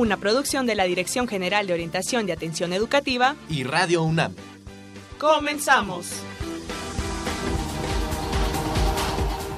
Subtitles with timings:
[0.00, 4.34] una producción de la Dirección General de Orientación y Atención Educativa y Radio UNAM.
[5.18, 6.06] Comenzamos.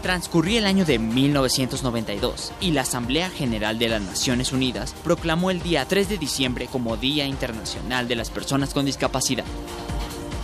[0.02, 5.62] Transcurría el año de 1992 y la Asamblea General de las Naciones Unidas proclamó el
[5.62, 9.44] día 3 de diciembre como Día Internacional de las Personas con Discapacidad.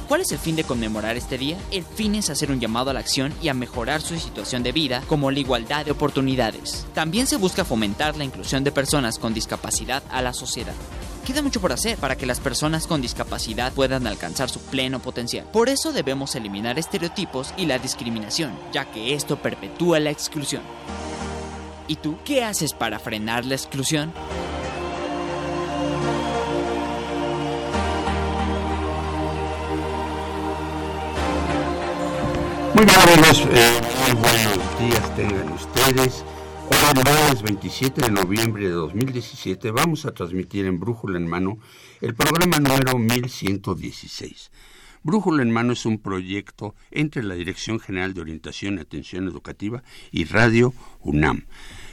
[0.08, 1.58] ¿Cuál es el fin de conmemorar este día?
[1.70, 4.72] El fin es hacer un llamado a la acción y a mejorar su situación de
[4.72, 6.86] vida como la igualdad de oportunidades.
[6.94, 10.72] También se busca fomentar la inclusión de personas con discapacidad a la sociedad.
[11.26, 15.44] Queda mucho por hacer para que las personas con discapacidad puedan alcanzar su pleno potencial.
[15.52, 20.62] Por eso debemos eliminar estereotipos y la discriminación, ya que esto perpetúa la exclusión.
[21.86, 24.14] ¿Y tú qué haces para frenar la exclusión?
[32.78, 32.96] Muy bien
[33.56, 36.24] eh, muy buenos días tengan ustedes.
[36.70, 41.58] Hoy lunes 27 de noviembre de 2017 vamos a transmitir en Brújula en Mano
[42.00, 44.52] el programa número 1116.
[45.02, 49.82] Brújula en Mano es un proyecto entre la Dirección General de Orientación y Atención Educativa
[50.12, 51.46] y Radio UNAM.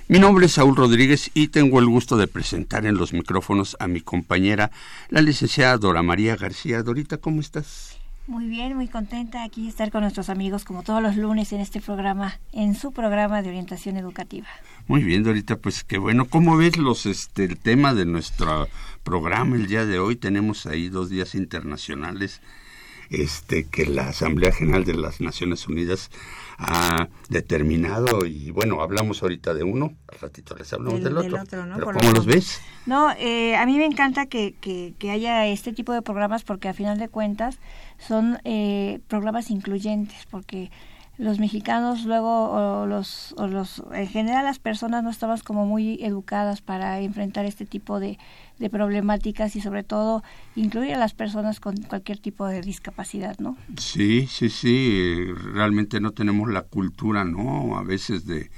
[0.07, 3.87] Mi nombre es Saúl Rodríguez y tengo el gusto de presentar en los micrófonos a
[3.87, 4.69] mi compañera,
[5.09, 6.83] la licenciada Dora María García.
[6.83, 7.94] Dorita, ¿cómo estás?
[8.27, 11.79] Muy bien, muy contenta aquí estar con nuestros amigos como todos los lunes en este
[11.79, 14.47] programa, en su programa de orientación educativa.
[14.87, 16.25] Muy bien, Dorita, pues qué bueno.
[16.25, 18.67] ¿Cómo ves los este el tema de nuestro
[19.03, 20.15] programa el día de hoy?
[20.15, 22.41] Tenemos ahí dos días internacionales
[23.11, 26.09] este que la Asamblea General de las Naciones Unidas
[26.57, 31.43] ha determinado y bueno, hablamos ahorita de uno, al ratito les hablamos del, otro.
[31.83, 32.61] ¿Cómo los ves?
[32.85, 36.69] No, eh, a mí me encanta que, que, que, haya este tipo de programas porque
[36.69, 37.57] a final de cuentas
[37.97, 40.71] son eh, programas incluyentes porque
[41.17, 46.03] los mexicanos luego o los, o los en general las personas no estamos como muy
[46.03, 48.17] educadas para enfrentar este tipo de,
[48.59, 50.23] de problemáticas y sobre todo
[50.55, 53.57] incluir a las personas con cualquier tipo de discapacidad, ¿no?
[53.77, 57.77] Sí, sí, sí, realmente no tenemos la cultura, ¿no?
[57.77, 58.51] A veces de,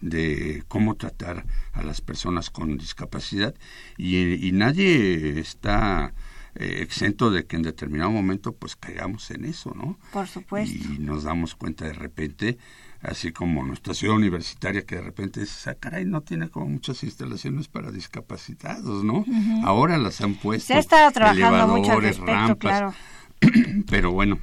[0.00, 3.54] de cómo tratar a las personas con discapacidad
[3.96, 6.12] y, y nadie está
[6.54, 9.98] eh, exento de que en determinado momento pues caigamos en eso, ¿no?
[10.12, 10.76] Por supuesto.
[10.76, 12.58] Y nos damos cuenta de repente,
[13.00, 17.02] así como nuestra ciudad universitaria que de repente dice, ah, caray, no tiene como muchas
[17.04, 19.24] instalaciones para discapacitados, ¿no?
[19.64, 20.66] Ahora las han puesto.
[20.66, 22.94] Se ha estado trabajando mucho al respecto, claro.
[23.88, 24.38] Pero bueno,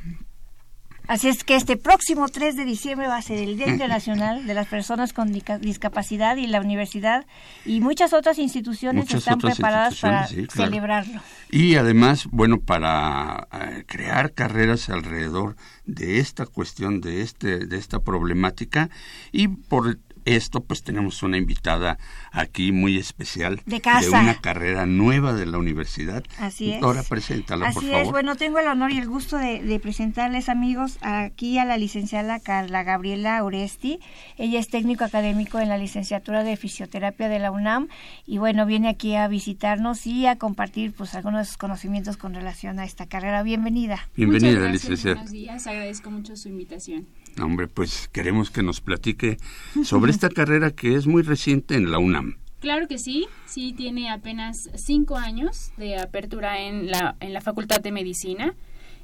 [1.10, 4.54] Así es que este próximo 3 de diciembre va a ser el Día Internacional de
[4.54, 7.26] las Personas con Discapacidad y la universidad
[7.66, 11.20] y muchas otras instituciones están preparadas para celebrarlo.
[11.50, 15.56] Y además, bueno, para eh, crear carreras alrededor
[15.88, 18.92] de esta cuestión, de, este, de esta problemática
[19.32, 19.98] y por
[20.36, 21.98] esto, pues tenemos una invitada
[22.32, 24.02] aquí muy especial de, casa.
[24.02, 26.24] de una carrera nueva de la universidad.
[26.38, 26.84] Así es.
[26.84, 28.02] Ahora preséntala, Así por favor.
[28.02, 28.12] es.
[28.12, 32.84] Bueno, tengo el honor y el gusto de, presentarles, amigos, aquí a la licenciada Carla
[32.84, 34.00] Gabriela Oresti.
[34.38, 37.88] Ella es técnico académico en la licenciatura de fisioterapia de la UNAM
[38.26, 42.86] y bueno, viene aquí a visitarnos y a compartir pues algunos conocimientos con relación a
[42.86, 43.44] esta carrera.
[43.44, 44.08] Bienvenida.
[44.16, 45.16] Bienvenida, licenciada.
[45.16, 47.08] Buenos días, agradezco mucho su invitación.
[47.42, 49.38] Hombre, pues queremos que nos platique
[49.84, 52.36] sobre esta carrera que es muy reciente en la UNAM.
[52.60, 57.80] Claro que sí, sí tiene apenas cinco años de apertura en la, en la Facultad
[57.80, 58.54] de Medicina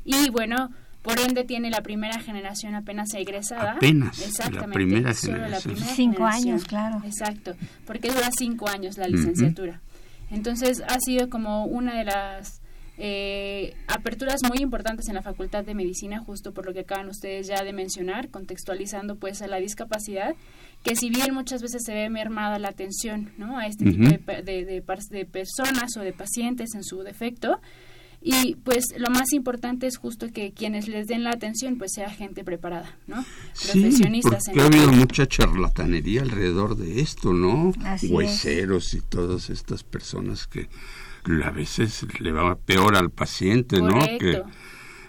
[0.04, 0.72] y bueno,
[1.04, 3.76] por ende tiene la primera generación apenas egresada.
[3.78, 5.78] Apenas, Exactamente, la primera generación.
[5.78, 7.02] cinco años, claro.
[7.06, 7.56] Exacto,
[7.88, 9.80] porque dura cinco años la licenciatura.
[10.32, 12.62] Entonces ha sido como una de las
[12.98, 17.48] eh, aperturas muy importantes en la Facultad de Medicina, justo por lo que acaban ustedes
[17.48, 20.36] ya de mencionar, contextualizando pues a la discapacidad,
[20.86, 23.58] que si bien muchas veces se ve mermada la atención ¿no?
[23.58, 27.60] a este tipo de, de, de, personas o de pacientes en su defecto,
[28.22, 32.10] y pues lo más importante es justo que quienes les den la atención pues sea
[32.10, 33.26] gente preparada, ¿no?
[33.72, 34.44] Profesionistas.
[34.46, 37.72] porque ha habido mucha charlatanería alrededor de esto, ¿no?
[38.10, 40.70] Hueseros y todas estas personas que
[41.44, 44.00] a veces le va peor al paciente, ¿no?
[44.20, 44.42] Que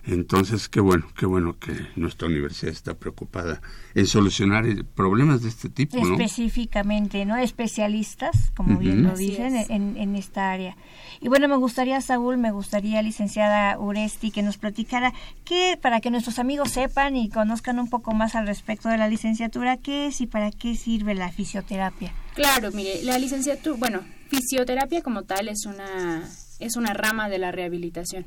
[0.07, 3.61] Entonces, qué bueno, qué bueno que nuestra universidad está preocupada
[3.95, 4.65] en solucionar
[4.95, 6.13] problemas de este tipo, ¿no?
[6.13, 7.37] Específicamente, ¿no?
[7.37, 10.77] Especialistas, como bien lo dicen, en, en, esta área.
[11.21, 15.13] Y bueno, me gustaría, Saúl, me gustaría, licenciada Uresti, que nos platicara
[15.45, 19.09] qué, para que nuestros amigos sepan y conozcan un poco más al respecto de la
[19.09, 22.13] licenciatura, qué es y para qué sirve la fisioterapia.
[22.35, 26.23] Claro, mire, la licenciatura, bueno, fisioterapia como tal es una
[26.59, 28.27] es una rama de la rehabilitación.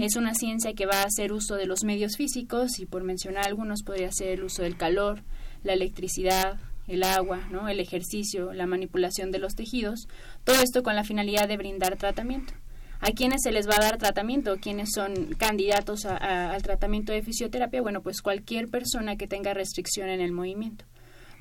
[0.00, 3.46] Es una ciencia que va a hacer uso de los medios físicos y por mencionar
[3.46, 5.22] algunos podría ser el uso del calor,
[5.64, 7.68] la electricidad, el agua, ¿no?
[7.68, 10.06] el ejercicio, la manipulación de los tejidos,
[10.44, 12.54] todo esto con la finalidad de brindar tratamiento.
[13.00, 14.56] ¿A quiénes se les va a dar tratamiento?
[14.58, 17.82] ¿Quiénes son candidatos al tratamiento de fisioterapia?
[17.82, 20.86] Bueno, pues cualquier persona que tenga restricción en el movimiento.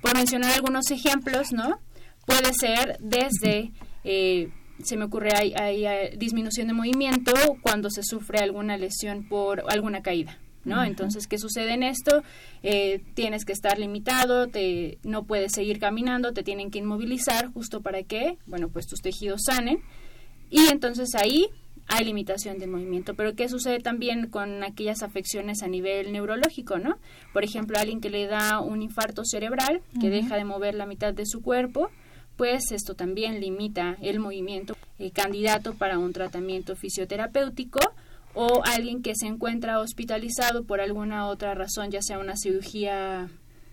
[0.01, 1.79] Por mencionar algunos ejemplos, ¿no?
[2.25, 3.71] Puede ser desde
[4.03, 4.49] eh,
[4.81, 9.63] se me ocurre hay, hay, eh, disminución de movimiento cuando se sufre alguna lesión por
[9.71, 10.37] alguna caída.
[10.65, 10.83] ¿no?
[10.83, 12.23] Entonces, ¿qué sucede en esto?
[12.63, 17.81] Eh, tienes que estar limitado, te, no puedes seguir caminando, te tienen que inmovilizar justo
[17.81, 19.79] para que, bueno, pues tus tejidos sanen.
[20.49, 21.47] Y entonces ahí
[21.87, 23.13] hay limitación de movimiento.
[23.15, 26.97] Pero ¿qué sucede también con aquellas afecciones a nivel neurológico, no?
[27.33, 31.13] Por ejemplo, alguien que le da un infarto cerebral, que deja de mover la mitad
[31.13, 31.89] de su cuerpo,
[32.37, 34.75] pues esto también limita el movimiento.
[34.99, 37.79] Eh, candidato para un tratamiento fisioterapéutico
[38.35, 43.27] o alguien que se encuentra hospitalizado por alguna otra razón, ya sea una cirugía,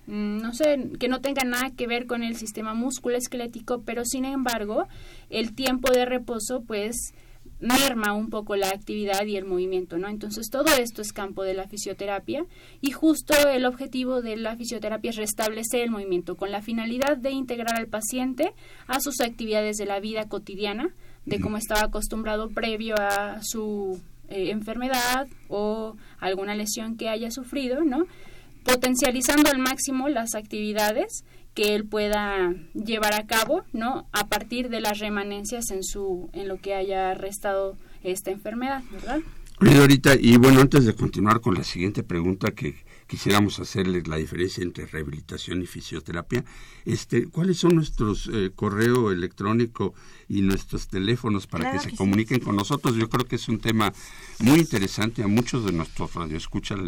[0.06, 4.24] mm, no sé, que no tenga nada que ver con el sistema musculoesquelético, pero sin
[4.24, 4.88] embargo,
[5.28, 7.12] el tiempo de reposo, pues,
[7.60, 10.08] merma un poco la actividad y el movimiento, ¿no?
[10.08, 12.44] Entonces todo esto es campo de la fisioterapia
[12.80, 17.30] y justo el objetivo de la fisioterapia es restablecer el movimiento con la finalidad de
[17.30, 18.54] integrar al paciente
[18.86, 20.94] a sus actividades de la vida cotidiana,
[21.26, 27.84] de cómo estaba acostumbrado previo a su eh, enfermedad o alguna lesión que haya sufrido,
[27.84, 28.06] ¿no?
[28.64, 31.24] Potencializando al máximo las actividades
[31.54, 34.06] que él pueda llevar a cabo, ¿no?
[34.12, 39.20] A partir de las remanencias en su en lo que haya restado esta enfermedad, ¿verdad?
[39.60, 42.76] ahorita, y bueno, antes de continuar con la siguiente pregunta que
[43.06, 46.44] quisiéramos hacerles la diferencia entre rehabilitación y fisioterapia,
[46.84, 49.94] este, ¿cuáles son nuestros eh, correo electrónico
[50.28, 52.96] y nuestros teléfonos para que se comuniquen con nosotros?
[52.96, 53.92] Yo creo que es un tema
[54.40, 56.78] muy interesante, a muchos de nuestros radioescuchas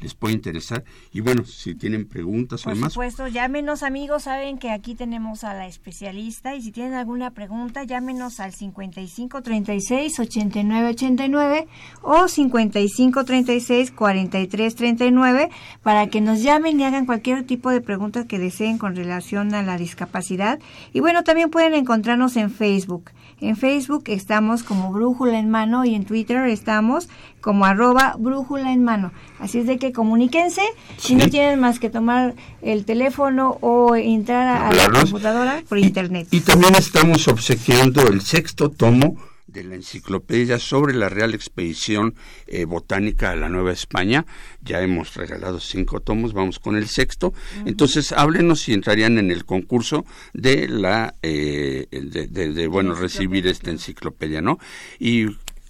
[0.00, 0.84] les puede interesar.
[1.12, 2.94] Y bueno, si tienen preguntas o demás.
[2.94, 7.30] Por supuesto, llámenos amigos, saben que aquí tenemos a la especialista y si tienen alguna
[7.30, 11.68] pregunta, llámenos al 55 36 89 89
[12.02, 15.50] o 55 36 43 39
[15.82, 19.62] para que nos llamen y hagan cualquier tipo de pregunta que deseen con relación a
[19.62, 20.60] la discapacidad.
[20.92, 23.10] Y bueno, también pueden encontrarnos en Facebook.
[23.40, 26.91] En Facebook estamos como Brújula en Mano y en Twitter estamos
[27.40, 29.12] como arroba Brújula en Mano.
[29.38, 30.62] Así es de que comuníquense
[30.96, 36.28] si no tienen más que tomar el teléfono o entrar a, la computadora por internet.
[36.30, 39.16] Y también estamos obsequiando el sexto tomo
[39.52, 42.14] de la enciclopedia sobre la Real Expedición
[42.46, 44.24] eh, Botánica a la Nueva España.
[44.62, 47.34] Ya hemos regalado cinco tomos, vamos con el sexto.
[47.66, 54.40] Entonces, háblenos si entrarían en el concurso de la eh, de, bueno recibir esta enciclopedia,
[54.40, 54.58] ¿no?
[54.98, 55.26] Y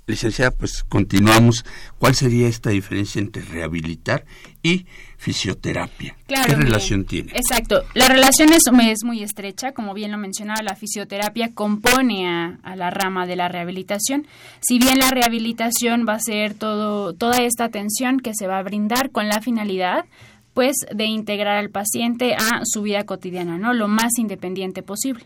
[0.07, 1.65] licenciada, pues continuamos.
[1.99, 4.25] ¿Cuál sería esta diferencia entre rehabilitar
[4.63, 6.17] y fisioterapia?
[6.27, 7.33] ¿Qué relación tiene?
[7.35, 7.85] Exacto.
[7.95, 9.73] La relación es, es, muy estrecha.
[9.73, 14.27] Como bien lo mencionaba, la fisioterapia compone a, a, la rama de la rehabilitación.
[14.61, 18.63] Si bien la rehabilitación va a ser todo, toda esta atención que se va a
[18.63, 20.05] brindar con la finalidad
[20.55, 23.73] pues de integrar al paciente a su vida cotidiana, ¿no?
[23.73, 25.25] Lo más independiente posible.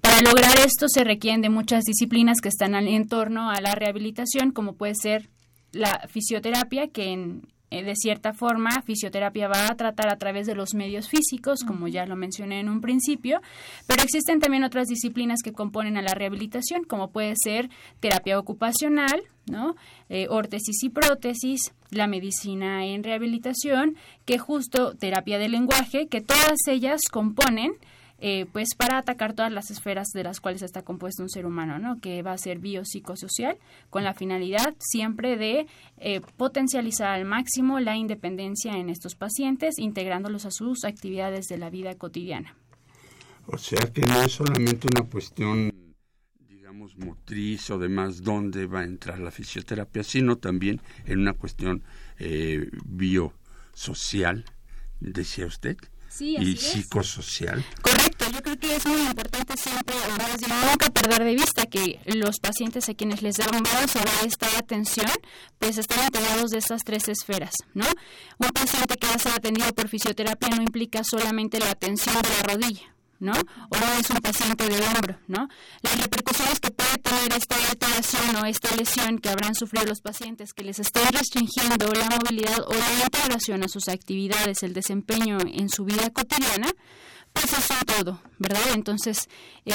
[0.00, 4.52] Para lograr esto se requieren de muchas disciplinas que están en torno a la rehabilitación,
[4.52, 5.28] como puede ser
[5.72, 10.74] la fisioterapia, que en, de cierta forma, fisioterapia va a tratar a través de los
[10.74, 13.40] medios físicos, como ya lo mencioné en un principio,
[13.86, 17.68] pero existen también otras disciplinas que componen a la rehabilitación, como puede ser
[18.00, 19.76] terapia ocupacional, ¿no?
[20.08, 26.66] Eh, órtesis y prótesis, la medicina en rehabilitación, que justo terapia del lenguaje, que todas
[26.68, 27.72] ellas componen
[28.20, 31.78] eh, pues para atacar todas las esferas de las cuales está compuesto un ser humano,
[31.78, 32.00] ¿no?
[32.00, 33.58] Que va a ser biopsicosocial
[33.90, 35.66] con la finalidad siempre de
[35.98, 41.70] eh, potencializar al máximo la independencia en estos pacientes, integrándolos a sus actividades de la
[41.70, 42.56] vida cotidiana.
[43.46, 45.72] O sea que no es solamente una cuestión
[46.48, 51.84] digamos motriz o demás dónde va a entrar la fisioterapia, sino también en una cuestión
[52.18, 54.44] eh, biosocial,
[55.00, 55.76] decía usted
[56.20, 57.64] y psicosocial.
[57.82, 59.94] Correcto, yo creo que es muy importante siempre,
[60.70, 65.10] nunca perder de vista que los pacientes a quienes les a dar esta atención,
[65.58, 67.86] pues están integrados de estas tres esferas, ¿no?
[68.38, 72.28] Un paciente que va a ser atendido por fisioterapia no implica solamente la atención de
[72.28, 73.32] la rodilla, ¿no?
[73.32, 75.48] O es un paciente de hombro, ¿no?
[75.82, 80.52] Las repercusiones que puede tener esta alteración o esta lesión que habrán sufrido los pacientes
[80.52, 85.68] que les esté restringiendo la movilidad o la integración a sus actividades, el desempeño en
[85.68, 86.68] su vida cotidiana,
[87.32, 88.62] pues eso es todo, ¿verdad?
[88.74, 89.28] Entonces,
[89.64, 89.74] eh,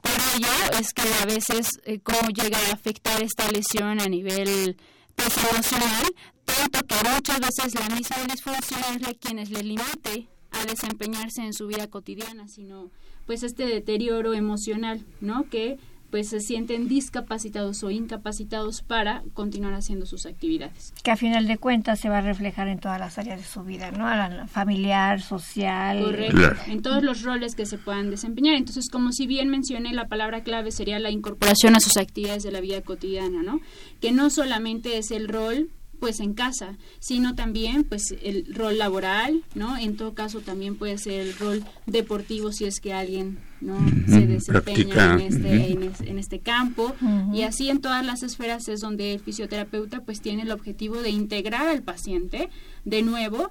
[0.00, 4.76] por ello es que a veces eh, cómo llega a afectar esta lesión a nivel
[5.14, 6.06] pues, emocional,
[6.44, 11.52] tanto que muchas veces la misma disfunción es la quienes le limite a desempeñarse en
[11.52, 12.90] su vida cotidiana, sino
[13.26, 15.48] pues este deterioro emocional, ¿no?
[15.48, 15.78] Que
[16.14, 20.94] pues se sienten discapacitados o incapacitados para continuar haciendo sus actividades.
[21.02, 23.64] Que a final de cuentas se va a reflejar en todas las áreas de su
[23.64, 24.04] vida, ¿no?
[24.04, 26.04] La familiar, social.
[26.04, 28.54] Correcto, en todos los roles que se puedan desempeñar.
[28.54, 32.52] Entonces, como si bien mencioné, la palabra clave sería la incorporación a sus actividades de
[32.52, 33.58] la vida cotidiana, ¿no?
[34.00, 35.70] Que no solamente es el rol
[36.04, 39.78] pues en casa, sino también pues el rol laboral, ¿no?
[39.78, 44.26] En todo caso también puede ser el rol deportivo si es que alguien no se
[44.26, 46.94] desempeña en este, en, este campo.
[47.32, 51.08] Y así en todas las esferas es donde el fisioterapeuta pues tiene el objetivo de
[51.08, 52.50] integrar al paciente
[52.84, 53.50] de nuevo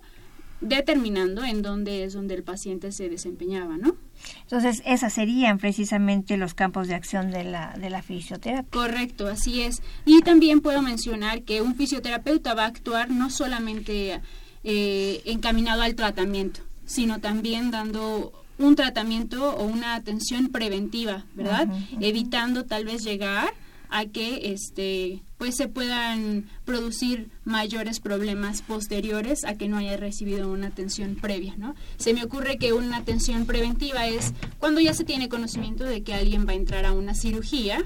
[0.64, 3.96] determinando en dónde es donde el paciente se desempeñaba, ¿no?
[4.44, 8.70] Entonces, esas serían precisamente los campos de acción de la, de la fisioterapia.
[8.72, 9.82] Correcto, así es.
[10.06, 14.22] Y también puedo mencionar que un fisioterapeuta va a actuar no solamente
[14.64, 21.68] eh, encaminado al tratamiento, sino también dando un tratamiento o una atención preventiva, ¿verdad?
[22.00, 23.54] Evitando tal vez llegar
[23.94, 30.50] a que este pues se puedan producir mayores problemas posteriores a que no haya recibido
[30.52, 31.76] una atención previa, ¿no?
[31.98, 36.14] Se me ocurre que una atención preventiva es cuando ya se tiene conocimiento de que
[36.14, 37.86] alguien va a entrar a una cirugía,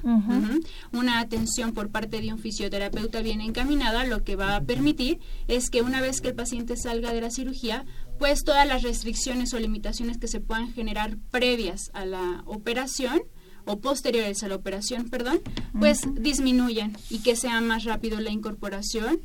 [0.94, 5.70] una atención por parte de un fisioterapeuta bien encaminada, lo que va a permitir es
[5.70, 7.86] que una vez que el paciente salga de la cirugía,
[8.20, 13.20] pues todas las restricciones o limitaciones que se puedan generar previas a la operación,
[13.68, 15.40] o posteriores a la operación, perdón,
[15.80, 19.20] pues disminuyan y que sea más rápido la incorporación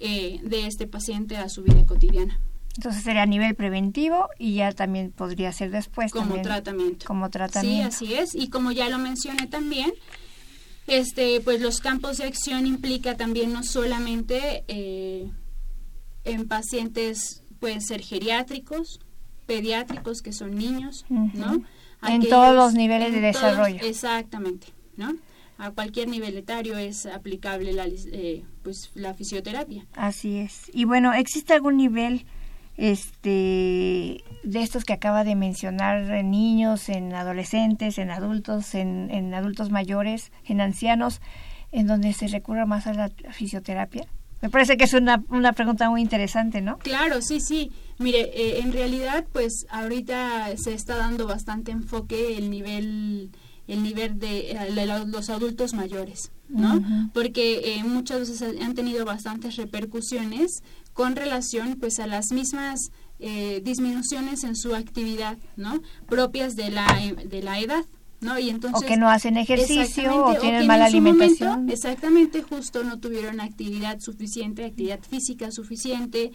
[0.00, 2.38] eh, de este paciente a su vida cotidiana.
[2.76, 6.12] Entonces sería a nivel preventivo y ya también podría ser después.
[6.12, 7.06] Como tratamiento.
[7.06, 7.96] Como tratamiento.
[7.96, 8.34] Sí, así es.
[8.34, 9.90] Y como ya lo mencioné también,
[10.86, 15.30] este, pues los campos de acción implica también no solamente eh,
[16.24, 19.00] en pacientes pueden ser geriátricos,
[19.46, 21.62] pediátricos, que son niños, ¿no?
[22.02, 23.80] En todos los niveles de desarrollo.
[23.82, 25.14] exactamente, ¿no?
[25.58, 29.86] A cualquier nivel etario es aplicable la, eh, pues, la fisioterapia.
[29.94, 30.70] Así es.
[30.74, 32.26] Y bueno, ¿existe algún nivel
[32.76, 39.32] este de estos que acaba de mencionar en niños, en adolescentes, en adultos, en, en
[39.32, 41.22] adultos mayores, en ancianos,
[41.72, 44.06] en donde se recurra más a la fisioterapia?
[44.42, 46.76] Me parece que es una, una pregunta muy interesante, ¿no?
[46.78, 47.72] Claro, sí, sí.
[47.98, 53.30] Mire, eh, en realidad, pues ahorita se está dando bastante enfoque el nivel
[53.66, 57.10] el nivel de, eh, los adultos mayores, ¿no?
[57.12, 60.62] Porque eh, muchas veces han tenido bastantes repercusiones
[60.92, 65.80] con relación, pues, a las mismas disminuciones en su actividad, ¿no?
[66.06, 66.86] Propias de la
[67.24, 67.84] de la edad.
[68.20, 68.38] ¿no?
[68.38, 71.68] Y entonces, o que no hacen ejercicio o tienen mala alimentación.
[71.70, 76.32] exactamente, justo no tuvieron actividad suficiente, actividad física suficiente.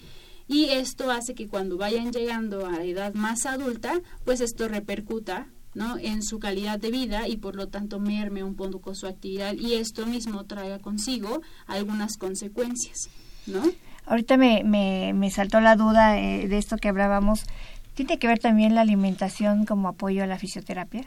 [0.51, 5.47] Y esto hace que cuando vayan llegando a la edad más adulta, pues esto repercuta
[5.73, 5.97] ¿no?
[5.97, 9.75] en su calidad de vida y por lo tanto merme un poco su actividad y
[9.75, 13.09] esto mismo traiga consigo algunas consecuencias.
[13.47, 13.63] ¿no?
[14.05, 17.45] Ahorita me, me, me saltó la duda eh, de esto que hablábamos.
[17.93, 21.05] ¿Tiene que ver también la alimentación como apoyo a la fisioterapia?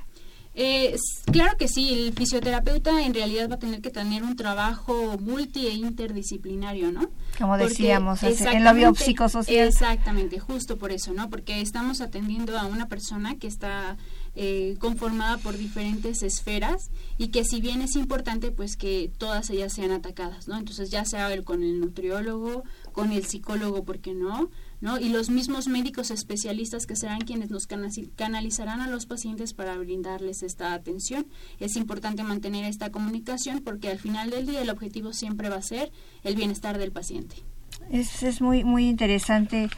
[0.56, 0.94] Eh,
[1.32, 5.66] claro que sí, el fisioterapeuta en realidad va a tener que tener un trabajo multi
[5.66, 7.08] e interdisciplinario, ¿no?
[7.38, 9.66] Como decíamos, en lo biopsicosocial.
[9.66, 11.28] Exactamente, justo por eso, ¿no?
[11.28, 13.96] Porque estamos atendiendo a una persona que está
[14.36, 19.72] eh, conformada por diferentes esferas y que si bien es importante pues que todas ellas
[19.72, 20.56] sean atacadas, ¿no?
[20.56, 24.50] Entonces ya sea el, con el nutriólogo, con el psicólogo, ¿por qué no?
[24.84, 24.98] ¿No?
[24.98, 30.42] Y los mismos médicos especialistas que serán quienes nos canalizarán a los pacientes para brindarles
[30.42, 31.26] esta atención.
[31.58, 35.62] Es importante mantener esta comunicación porque al final del día el objetivo siempre va a
[35.62, 35.90] ser
[36.22, 37.36] el bienestar del paciente.
[37.90, 39.70] Es, es muy, muy interesante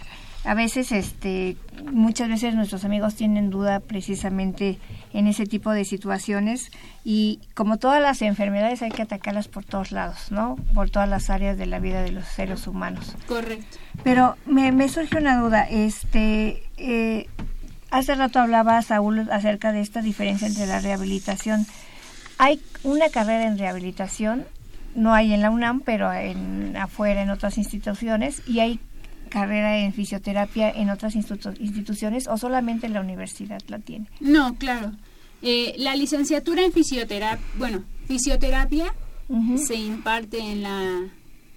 [0.47, 1.57] a veces este
[1.91, 4.79] muchas veces nuestros amigos tienen duda precisamente
[5.13, 6.71] en ese tipo de situaciones
[7.05, 10.57] y como todas las enfermedades hay que atacarlas por todos lados, ¿no?
[10.73, 13.17] Por todas las áreas de la vida de los seres humanos.
[13.27, 13.79] Correcto.
[14.05, 17.29] Pero me, me surge una duda, este eh,
[17.91, 21.67] hace rato hablaba Saúl acerca de esta diferencia entre la rehabilitación.
[22.39, 24.45] Hay una carrera en rehabilitación,
[24.95, 28.79] no hay en la UNAM, pero en, afuera en otras instituciones, y hay
[29.29, 34.09] carrera en fisioterapia en otras instituciones o solamente en la universidad la tiene.
[34.21, 34.93] No, claro.
[35.43, 38.95] Eh, la licenciatura en fisioterapia, bueno, fisioterapia
[39.57, 41.11] se imparte en la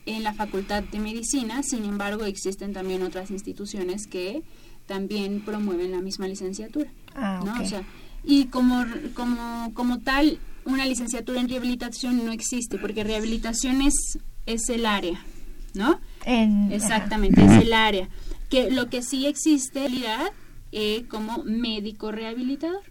[0.05, 4.41] en la Facultad de Medicina, sin embargo existen también otras instituciones que
[4.87, 6.89] también promueven la misma licenciatura.
[7.15, 7.61] Ah, ¿no?
[7.61, 7.83] o sea,
[8.23, 14.67] y como, como, como tal, una licenciatura en rehabilitación no existe, porque rehabilitación es, es
[14.69, 15.23] el área,
[15.75, 15.99] ¿no?
[16.25, 18.09] Exactamente, es el área.
[18.49, 19.87] Que lo que sí existe
[20.71, 22.81] eh, como médico rehabilitador.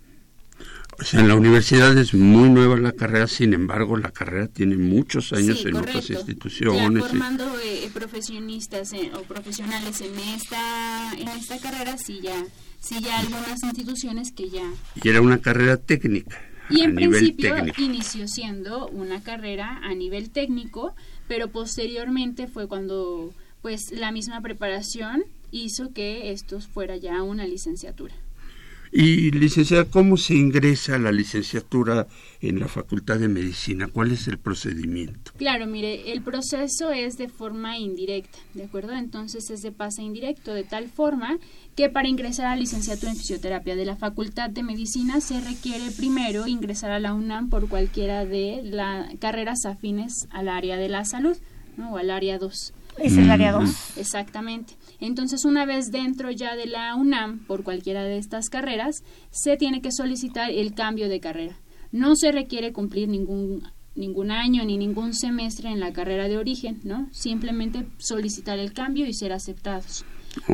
[1.00, 4.76] O sea, en la universidad es muy nueva la carrera, sin embargo, la carrera tiene
[4.76, 7.04] muchos años en otras instituciones.
[7.04, 12.44] Ya formando eh, profesionistas eh, o profesionales en esta en esta carrera, sí ya,
[12.80, 14.68] sí ya algunas instituciones que ya.
[15.00, 16.42] Y era una carrera técnica.
[16.68, 20.94] Y en principio inició siendo una carrera a nivel técnico,
[21.28, 23.32] pero posteriormente fue cuando
[23.62, 28.14] pues la misma preparación hizo que esto fuera ya una licenciatura.
[28.90, 32.06] Y licenciada, ¿cómo se ingresa a la licenciatura
[32.40, 33.88] en la Facultad de Medicina?
[33.92, 35.32] ¿Cuál es el procedimiento?
[35.36, 38.94] Claro, mire, el proceso es de forma indirecta, ¿de acuerdo?
[38.94, 41.38] Entonces es de pase indirecto, de tal forma
[41.78, 45.92] que para ingresar a la licenciatura en fisioterapia de la Facultad de Medicina se requiere
[45.92, 51.04] primero ingresar a la UNAM por cualquiera de las carreras afines al área de la
[51.04, 51.36] salud,
[51.76, 51.92] ¿no?
[51.92, 52.72] O al área 2.
[52.98, 53.96] Es el área 2.
[53.96, 54.74] Exactamente.
[54.98, 59.80] Entonces, una vez dentro ya de la UNAM, por cualquiera de estas carreras, se tiene
[59.80, 61.60] que solicitar el cambio de carrera.
[61.92, 63.62] No se requiere cumplir ningún
[63.94, 67.08] ningún año ni ningún semestre en la carrera de origen, ¿no?
[67.12, 70.04] Simplemente solicitar el cambio y ser aceptados.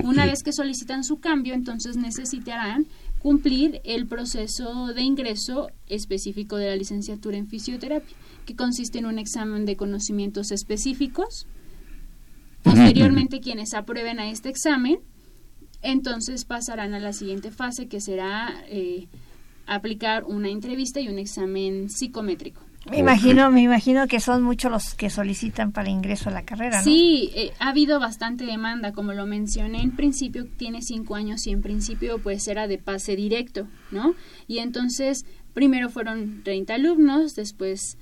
[0.02, 2.86] Una vez que solicitan su cambio, entonces necesitarán
[3.18, 8.16] cumplir el proceso de ingreso específico de la licenciatura en fisioterapia,
[8.46, 11.46] que consiste en un examen de conocimientos específicos,
[12.64, 14.98] Posteriormente, quienes aprueben a este examen,
[15.82, 19.06] entonces pasarán a la siguiente fase, que será eh,
[19.66, 22.62] aplicar una entrevista y un examen psicométrico.
[22.90, 26.78] Me imagino, me imagino que son muchos los que solicitan para ingreso a la carrera,
[26.78, 26.84] ¿no?
[26.84, 29.80] Sí, eh, ha habido bastante demanda, como lo mencioné.
[29.82, 34.14] En principio tiene cinco años y en principio pues era de pase directo, ¿no?
[34.46, 37.96] Y entonces primero fueron 30 alumnos, después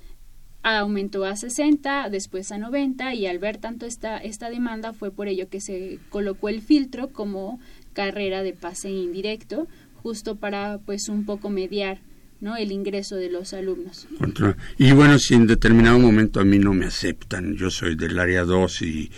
[0.65, 5.29] aumentó a 60, después a 90 y al ver tanto esta, esta demanda fue por
[5.29, 7.61] ello que se colocó el filtro como
[7.93, 9.69] carrera de pase indirecto,
[10.03, 11.99] justo para pues un poco mediar
[12.43, 12.57] ¿no?
[12.57, 14.07] el ingreso de los alumnos.
[14.77, 18.45] Y bueno, si en determinado momento a mí no me aceptan, yo soy del área
[18.45, 19.11] 2 y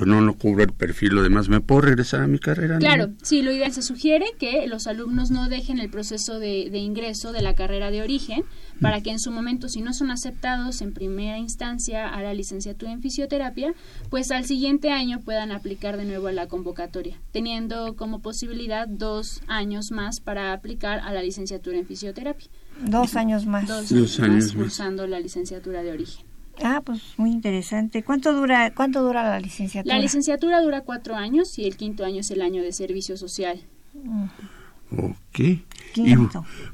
[0.00, 2.78] pues no, no cubro el perfil, lo demás, ¿me puedo regresar a mi carrera?
[2.78, 6.78] Claro, sí, lo ideal se sugiere que los alumnos no dejen el proceso de, de
[6.78, 8.44] ingreso de la carrera de origen,
[8.80, 12.92] para que en su momento, si no son aceptados en primera instancia a la licenciatura
[12.92, 13.74] en fisioterapia,
[14.08, 19.42] pues al siguiente año puedan aplicar de nuevo a la convocatoria, teniendo como posibilidad dos
[19.48, 22.48] años más para aplicar a la licenciatura en fisioterapia.
[22.82, 23.66] Dos años más.
[23.66, 26.24] Dos, años, más cursando la licenciatura de origen.
[26.62, 28.02] Ah, pues muy interesante.
[28.02, 29.94] ¿Cuánto dura, cuánto dura la licenciatura?
[29.94, 33.60] La licenciatura dura cuatro años y el quinto año es el año de servicio social.
[33.94, 34.24] Mm.
[34.98, 35.40] Ok.
[35.96, 36.14] Y,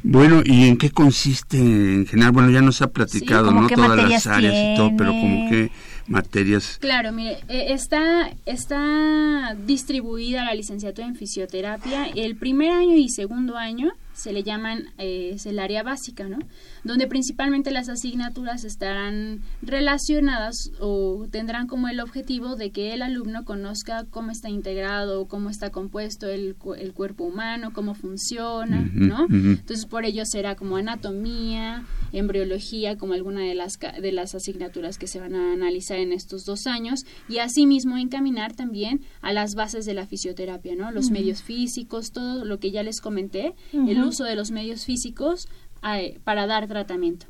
[0.03, 2.33] bueno, ¿y en qué consiste en general?
[2.33, 3.69] Bueno, ya nos ha platicado, ¿no?
[3.69, 5.71] Todas las áreas y todo, pero como que
[6.07, 6.79] materias.
[6.81, 12.07] Claro, mire, eh, está, está distribuida la licenciatura en fisioterapia.
[12.15, 16.39] El primer año y segundo año se le llaman, eh, es el área básica, ¿no?
[16.85, 23.45] Donde principalmente las asignaturas estarán relacionadas o tendrán como el objetivo de que el alumno
[23.45, 29.27] conozca cómo está integrado, cómo está compuesto el, el cuerpo humano, cómo funciona, ¿no?
[29.29, 35.09] Entonces por ello será como anatomía, embriología, como alguna de las, de las asignaturas que
[35.09, 39.85] se van a analizar en estos dos años y asimismo encaminar también a las bases
[39.85, 40.91] de la fisioterapia, ¿no?
[40.91, 45.49] Los medios físicos, todo lo que ya les comenté, el uso de los medios físicos
[45.83, 47.27] eh, para dar tratamiento.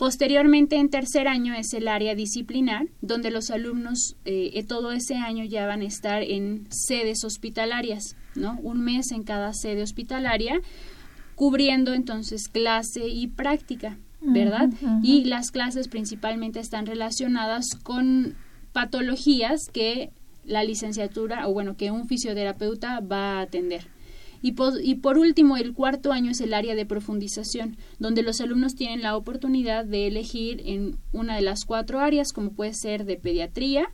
[0.00, 5.16] Posteriormente, en tercer año, es el área disciplinar, donde los alumnos eh, eh, todo ese
[5.16, 8.58] año ya van a estar en sedes hospitalarias, ¿no?
[8.62, 10.62] Un mes en cada sede hospitalaria,
[11.34, 14.70] cubriendo entonces clase y práctica, ¿verdad?
[15.02, 18.36] Y las clases principalmente están relacionadas con
[18.72, 20.12] patologías que
[20.46, 23.86] la licenciatura, o bueno, que un fisioterapeuta va a atender.
[24.42, 29.02] Y por, último, el cuarto año es el área de profundización, donde los alumnos tienen
[29.02, 33.92] la oportunidad de elegir en una de las cuatro áreas, como puede ser de pediatría,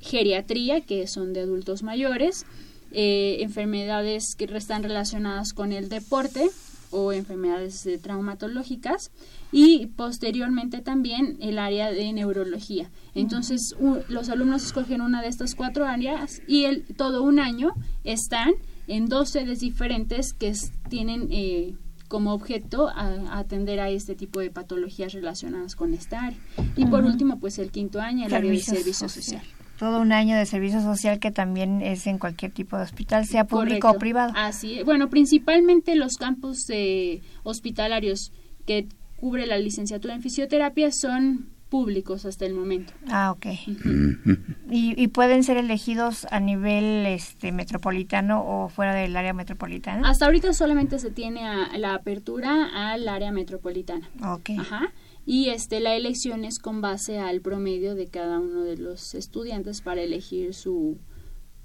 [0.00, 2.46] geriatría, que son de adultos mayores,
[2.92, 6.48] eh, enfermedades que están relacionadas con el deporte
[6.90, 9.10] o enfermedades traumatológicas
[9.52, 12.90] y posteriormente también el área de neurología.
[13.14, 13.76] Entonces
[14.08, 18.54] los alumnos escogen una de estas cuatro áreas y el, todo un año están
[18.90, 20.52] en dos sedes diferentes que
[20.88, 21.74] tienen eh,
[22.08, 26.38] como objeto a, atender a este tipo de patologías relacionadas con esta área.
[26.76, 29.42] Y por último, pues el quinto año, el área de servicio social.
[29.78, 33.44] Todo un año de servicio social que también es en cualquier tipo de hospital, sea
[33.44, 34.32] público o privado.
[34.34, 38.32] Así, bueno, principalmente los campos eh, hospitalarios
[38.66, 42.92] que cubre la licenciatura en fisioterapia son públicos hasta el momento.
[43.08, 43.46] Ah, ok.
[44.70, 50.08] ¿Y, pueden ser elegidos a nivel este metropolitano o fuera del área metropolitana?
[50.08, 51.42] Hasta ahorita solamente se tiene
[51.78, 54.10] la apertura al área metropolitana.
[54.22, 54.50] Ok.
[54.58, 54.92] Ajá.
[55.24, 59.80] Y este la elección es con base al promedio de cada uno de los estudiantes
[59.80, 60.98] para elegir su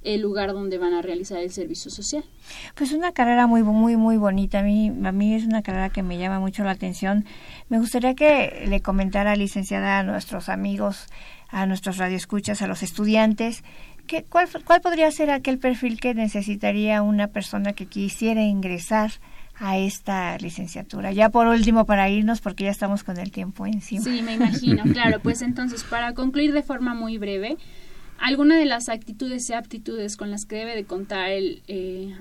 [0.05, 2.23] el lugar donde van a realizar el servicio social.
[2.75, 4.59] Pues una carrera muy muy muy bonita.
[4.59, 7.25] A mí a mí es una carrera que me llama mucho la atención.
[7.69, 11.07] Me gustaría que le comentara licenciada a nuestros amigos,
[11.49, 13.63] a nuestros radioescuchas, a los estudiantes,
[14.07, 19.11] que, cuál, cuál podría ser aquel perfil que necesitaría una persona que quisiera ingresar
[19.57, 21.11] a esta licenciatura.
[21.11, 24.03] Ya por último, para irnos, porque ya estamos con el tiempo encima.
[24.03, 25.19] Sí, me imagino, claro.
[25.23, 27.57] Pues entonces, para concluir de forma muy breve,
[28.17, 32.15] alguna de las actitudes y aptitudes con las que debe de contar el, eh,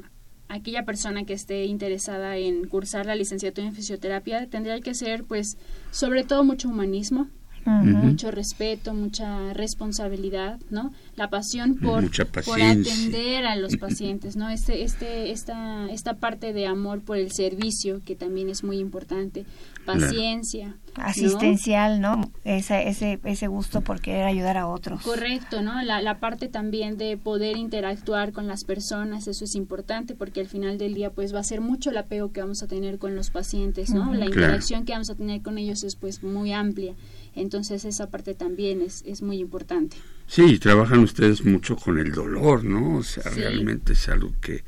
[0.48, 5.56] aquella persona que esté interesada en cursar la licenciatura en fisioterapia tendría que ser pues
[5.90, 7.28] sobre todo mucho humanismo
[7.66, 12.10] mucho respeto mucha responsabilidad no la pasión por,
[12.44, 17.32] por atender a los pacientes no este este esta esta parte de amor por el
[17.32, 19.46] servicio que también es muy importante
[19.84, 20.76] paciencia.
[20.96, 22.30] Asistencial, ¿no?
[22.44, 25.02] Ese, ese, ese gusto por querer ayudar a otros.
[25.02, 25.82] Correcto, ¿no?
[25.82, 30.46] La, la parte también de poder interactuar con las personas, eso es importante porque al
[30.46, 33.16] final del día pues va a ser mucho el apego que vamos a tener con
[33.16, 34.14] los pacientes, ¿no?
[34.14, 36.94] La interacción que vamos a tener con ellos es pues muy amplia.
[37.36, 39.96] Entonces esa parte también es, es muy importante.
[40.26, 42.98] Sí, trabajan ustedes mucho con el dolor, ¿no?
[42.98, 44.64] O sea, realmente es algo que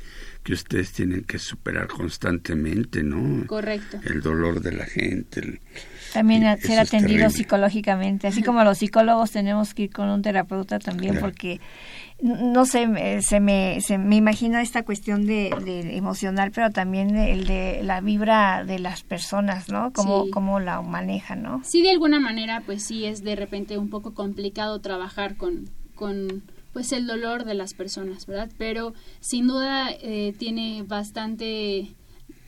[0.47, 3.45] que ustedes tienen que superar constantemente, ¿no?
[3.47, 3.99] Correcto.
[4.05, 5.59] El dolor de la gente.
[6.13, 11.19] también ser atendido psicológicamente, así como los psicólogos tenemos que ir con un terapeuta también
[11.19, 11.59] porque
[12.19, 15.49] no sé, se me, se me imagino esta cuestión de,
[15.95, 19.93] emocional, pero también el de la vibra de las personas, ¿no?
[19.93, 21.61] Cómo, cómo la manejan, ¿no?
[21.63, 26.43] Sí, de alguna manera, pues sí, es de repente un poco complicado trabajar con, con
[26.73, 28.49] pues el dolor de las personas, ¿verdad?
[28.57, 31.95] Pero sin duda eh, tiene bastante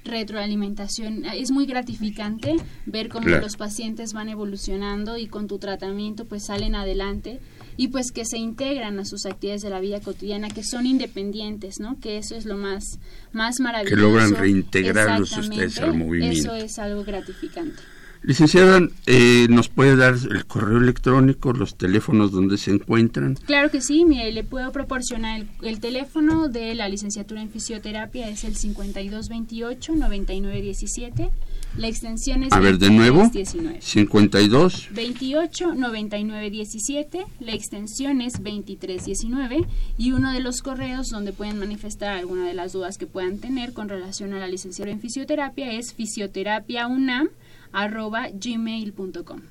[0.03, 1.25] retroalimentación.
[1.25, 2.55] Es muy gratificante
[2.86, 7.39] ver cómo los pacientes van evolucionando y con tu tratamiento pues salen adelante
[7.79, 11.79] y pues que se integran a sus actividades de la vida cotidiana, que son independientes,
[11.79, 11.97] ¿no?
[12.01, 12.99] Que eso es lo más,
[13.31, 13.95] más maravilloso.
[13.95, 16.53] Que logran reintegrarlos ustedes al movimiento.
[16.53, 17.81] Eso es algo gratificante.
[18.21, 23.35] Licenciada, eh, ¿nos puede dar el correo electrónico, los teléfonos donde se encuentran?
[23.35, 28.43] Claro que sí, mire, le puedo proporcionar el, teléfono de la licenciatura en fisioterapia, es
[28.43, 31.29] el 5228-9917.
[31.77, 33.29] La extensión es A ver, de nuevo.
[33.79, 37.25] 52 28 99 17.
[37.39, 39.65] La extensión es 2319.
[39.97, 43.73] Y uno de los correos donde pueden manifestar alguna de las dudas que puedan tener
[43.73, 47.29] con relación a la licenciatura en fisioterapia es fisioterapiaunam
[47.71, 49.41] arroba gmail.com.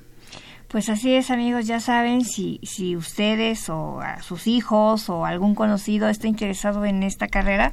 [0.67, 5.55] Pues así es, amigos, ya saben, si, si ustedes o a sus hijos o algún
[5.55, 7.71] conocido está interesado en esta carrera,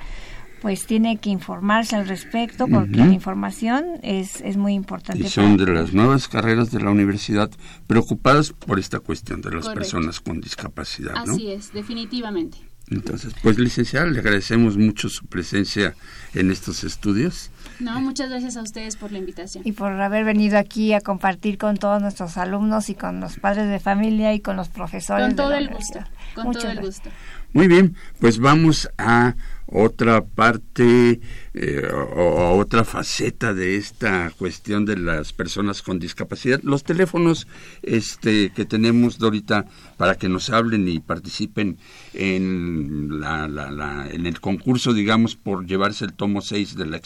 [0.67, 5.23] pues tiene que informarse al respecto porque la información es, es muy importante.
[5.23, 7.49] Y son de las nuevas carreras de la universidad
[7.87, 11.15] preocupadas por esta cuestión de las personas con discapacidad.
[11.19, 12.59] Así es, definitivamente.
[12.91, 15.95] Entonces, pues licenciada, le agradecemos mucho su presencia
[16.35, 17.53] en estos estudios.
[17.79, 19.63] No, muchas gracias a ustedes por la invitación.
[19.65, 23.69] Y por haber venido aquí a compartir con todos nuestros alumnos y con los padres
[23.69, 25.29] de familia y con los profesores.
[25.29, 26.01] Con todo el gusto.
[26.35, 27.09] Con todo el gusto.
[27.53, 31.21] Muy bien, pues vamos a otra parte
[31.59, 36.61] eh, o, otra faceta de esta cuestión de las personas con discapacidad.
[36.63, 37.47] Los teléfonos
[37.83, 39.65] este, que tenemos, Dorita,
[39.97, 41.79] para que nos hablen y participen
[42.13, 47.01] en, la, la, en el concurso, digamos, por llevarse el tomo 6 de la,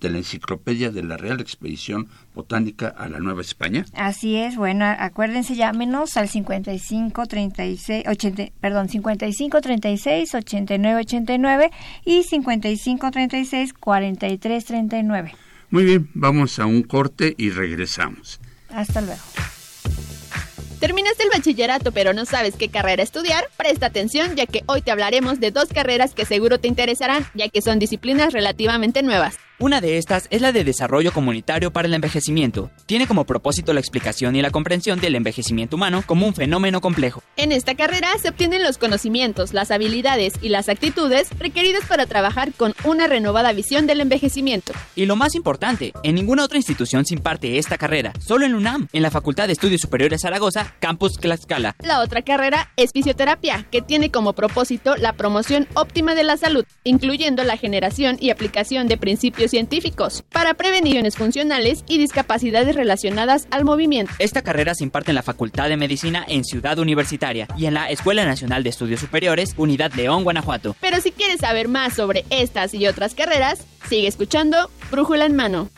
[0.00, 3.84] de la enciclopedia de la Real Expedición Botánica a la Nueva España.
[3.94, 11.70] Así es, bueno, acuérdense, llámenos al 55 36, 80, perdón, 55 36 89 89
[12.04, 13.91] y 55 36 43
[14.64, 15.34] 39.
[15.70, 18.40] Muy bien, vamos a un corte y regresamos.
[18.70, 19.20] Hasta luego.
[20.80, 23.44] ¿Terminaste el bachillerato pero no sabes qué carrera estudiar?
[23.56, 27.48] Presta atención ya que hoy te hablaremos de dos carreras que seguro te interesarán ya
[27.48, 29.38] que son disciplinas relativamente nuevas.
[29.62, 32.72] Una de estas es la de Desarrollo Comunitario para el Envejecimiento.
[32.84, 37.22] Tiene como propósito la explicación y la comprensión del envejecimiento humano como un fenómeno complejo.
[37.36, 42.52] En esta carrera se obtienen los conocimientos, las habilidades y las actitudes requeridas para trabajar
[42.52, 44.72] con una renovada visión del envejecimiento.
[44.96, 48.88] Y lo más importante, en ninguna otra institución se imparte esta carrera, solo en UNAM,
[48.92, 51.76] en la Facultad de Estudios Superiores Zaragoza, Campus Tlaxcala.
[51.84, 56.64] La otra carrera es fisioterapia, que tiene como propósito la promoción óptima de la salud,
[56.82, 63.64] incluyendo la generación y aplicación de principios científicos para prevenciones funcionales y discapacidades relacionadas al
[63.64, 64.12] movimiento.
[64.18, 67.90] Esta carrera se imparte en la Facultad de Medicina en Ciudad Universitaria y en la
[67.90, 70.74] Escuela Nacional de Estudios Superiores, Unidad León, Guanajuato.
[70.80, 75.68] Pero si quieres saber más sobre estas y otras carreras, sigue escuchando Brújula en Mano.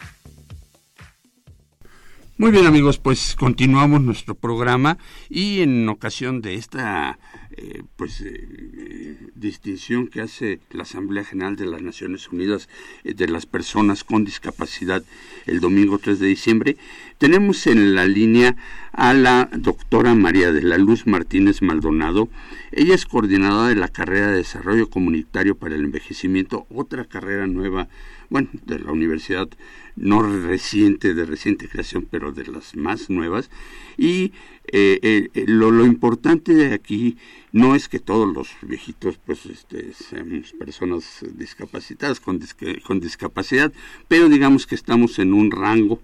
[2.36, 7.18] Muy bien amigos, pues continuamos nuestro programa y en ocasión de esta
[7.56, 12.68] eh, pues eh, distinción que hace la Asamblea General de las Naciones Unidas
[13.04, 15.04] eh, de las personas con discapacidad
[15.46, 16.76] el domingo 3 de diciembre,
[17.18, 18.56] tenemos en la línea
[18.92, 22.28] a la doctora María de la Luz Martínez Maldonado.
[22.72, 27.88] Ella es coordinadora de la carrera de Desarrollo Comunitario para el Envejecimiento, otra carrera nueva,
[28.30, 29.48] bueno, de la Universidad
[29.96, 33.50] no reciente, de reciente creación, pero de las más nuevas.
[33.96, 34.32] Y
[34.66, 37.16] eh, eh, eh, lo, lo, importante de aquí
[37.54, 42.40] no es que todos los viejitos pues este, seamos personas discapacitadas con,
[42.84, 43.72] con discapacidad,
[44.08, 46.00] pero digamos que estamos en un rango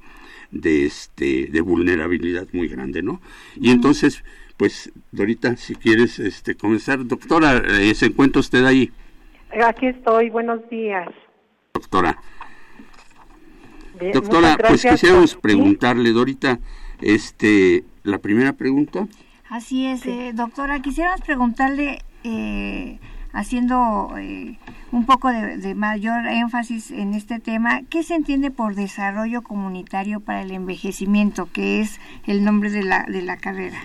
[0.52, 3.20] de este de vulnerabilidad muy grande, ¿no?
[3.56, 4.22] Y entonces,
[4.56, 7.60] pues Dorita, si quieres este comenzar, doctora,
[7.94, 8.92] ¿se encuentra usted ahí?
[9.66, 11.08] Aquí estoy, buenos días.
[11.74, 12.16] Doctora.
[14.14, 16.60] Doctora, pues quisiéramos preguntarle, Dorita,
[17.00, 19.08] este, la primera pregunta.
[19.50, 23.00] Así es, eh, doctora, quisiéramos preguntarle, eh,
[23.32, 24.56] haciendo eh,
[24.92, 30.42] un poco de, mayor énfasis en este tema, ¿qué se entiende por desarrollo comunitario para
[30.42, 33.78] el envejecimiento, que es el nombre de la, de la carrera?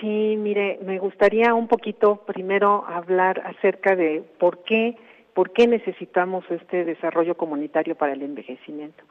[0.00, 4.96] Sí, mire, me gustaría un poquito primero hablar acerca de por qué
[5.34, 9.02] ¿Por qué necesitamos este desarrollo comunitario para el envejecimiento?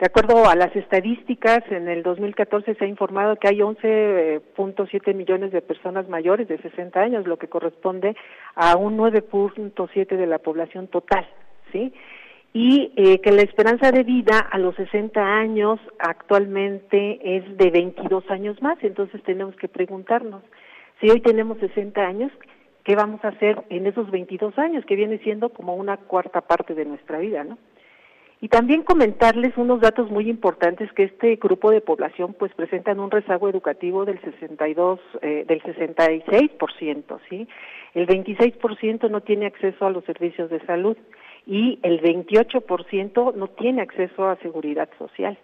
[0.00, 5.52] De acuerdo a las estadísticas, en el 2014 se ha informado que hay 11.7 millones
[5.52, 8.16] de personas mayores de 60 años, lo que corresponde
[8.54, 11.28] a un 9.7 de la población total,
[11.70, 11.92] ¿sí?
[12.54, 18.24] Y eh, que la esperanza de vida a los 60 años actualmente es de 22
[18.30, 20.42] años más, entonces tenemos que preguntarnos,
[21.02, 22.32] si hoy tenemos 60 años,
[22.84, 26.74] qué vamos a hacer en esos 22 años, que viene siendo como una cuarta parte
[26.74, 27.58] de nuestra vida, ¿no?
[28.42, 33.10] Y también comentarles unos datos muy importantes que este grupo de población pues presentan un
[33.10, 37.46] rezago educativo del 62 eh, del 66%, ¿sí?
[37.92, 40.96] El 26% no tiene acceso a los servicios de salud
[41.46, 45.36] y el 28% no tiene acceso a seguridad social.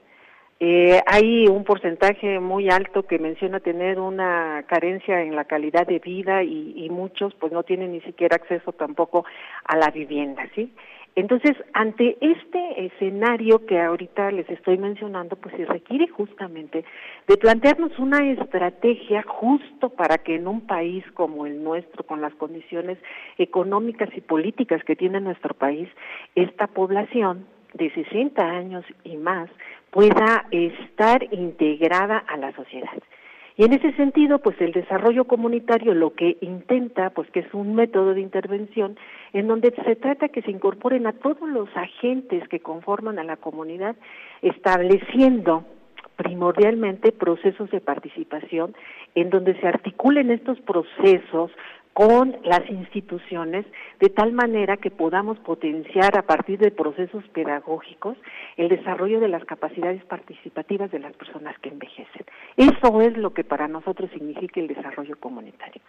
[0.58, 5.98] Eh, hay un porcentaje muy alto que menciona tener una carencia en la calidad de
[5.98, 9.26] vida y, y, muchos pues no tienen ni siquiera acceso tampoco
[9.64, 10.72] a la vivienda, ¿sí?
[11.16, 16.84] Entonces, ante este escenario que ahorita les estoy mencionando, pues se requiere justamente
[17.26, 22.34] de plantearnos una estrategia justo para que en un país como el nuestro, con las
[22.34, 22.98] condiciones
[23.38, 25.88] económicas y políticas que tiene nuestro país,
[26.34, 29.48] esta población de 60 años y más
[29.90, 33.02] pueda estar integrada a la sociedad.
[33.58, 37.74] Y en ese sentido, pues el desarrollo comunitario lo que intenta, pues que es un
[37.74, 38.98] método de intervención
[39.32, 43.36] en donde se trata que se incorporen a todos los agentes que conforman a la
[43.38, 43.96] comunidad,
[44.42, 45.64] estableciendo
[46.16, 48.74] primordialmente procesos de participación
[49.14, 51.50] en donde se articulen estos procesos
[51.96, 53.64] con las instituciones
[54.00, 58.18] de tal manera que podamos potenciar a partir de procesos pedagógicos
[58.58, 62.26] el desarrollo de las capacidades participativas de las personas que envejecen.
[62.58, 65.80] Eso es lo que para nosotros significa el desarrollo comunitario.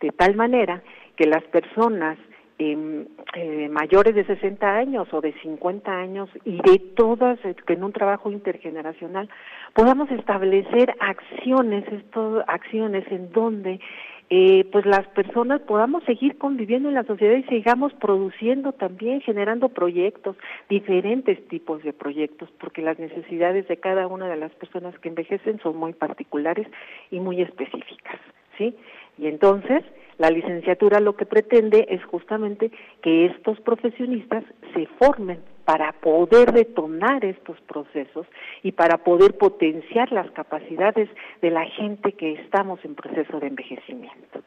[0.00, 0.84] De tal manera
[1.16, 2.16] que las personas
[2.58, 7.82] em, eh, mayores de 60 años o de 50 años y de todas, eh, en
[7.82, 9.28] un trabajo intergeneracional
[9.74, 13.80] podamos establecer acciones, estos, acciones en donde
[14.28, 19.68] eh, pues las personas podamos seguir conviviendo en la sociedad y sigamos produciendo también, generando
[19.68, 20.36] proyectos,
[20.68, 25.60] diferentes tipos de proyectos, porque las necesidades de cada una de las personas que envejecen
[25.60, 26.66] son muy particulares
[27.10, 28.18] y muy específicas,
[28.58, 28.74] ¿sí?
[29.16, 29.84] Y entonces,
[30.18, 32.70] la licenciatura lo que pretende es justamente
[33.02, 38.24] que estos profesionistas se formen para poder detonar estos procesos
[38.62, 41.10] y para poder potenciar las capacidades
[41.42, 44.42] de la gente que estamos en proceso de envejecimiento.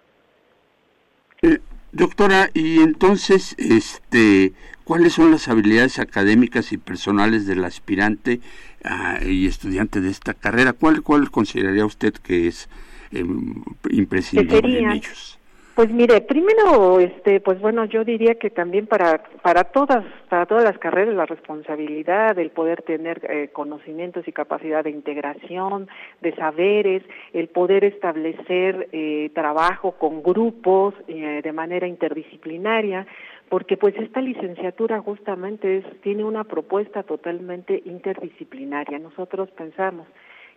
[1.41, 1.59] Eh,
[1.91, 4.53] doctora, y entonces, este,
[4.85, 8.39] ¿cuáles son las habilidades académicas y personales del aspirante
[8.85, 10.71] ah, y estudiante de esta carrera?
[10.71, 12.69] ¿Cuál, cuál consideraría usted que es
[13.11, 13.55] em,
[13.89, 15.38] imprescindible en ellos?
[15.79, 20.65] Pues mire, primero, este, pues bueno, yo diría que también para para todas para todas
[20.65, 25.87] las carreras la responsabilidad, el poder tener eh, conocimientos y capacidad de integración,
[26.19, 33.07] de saberes, el poder establecer eh, trabajo con grupos eh, de manera interdisciplinaria,
[33.47, 38.99] porque pues esta licenciatura justamente es, tiene una propuesta totalmente interdisciplinaria.
[38.99, 40.07] Nosotros pensamos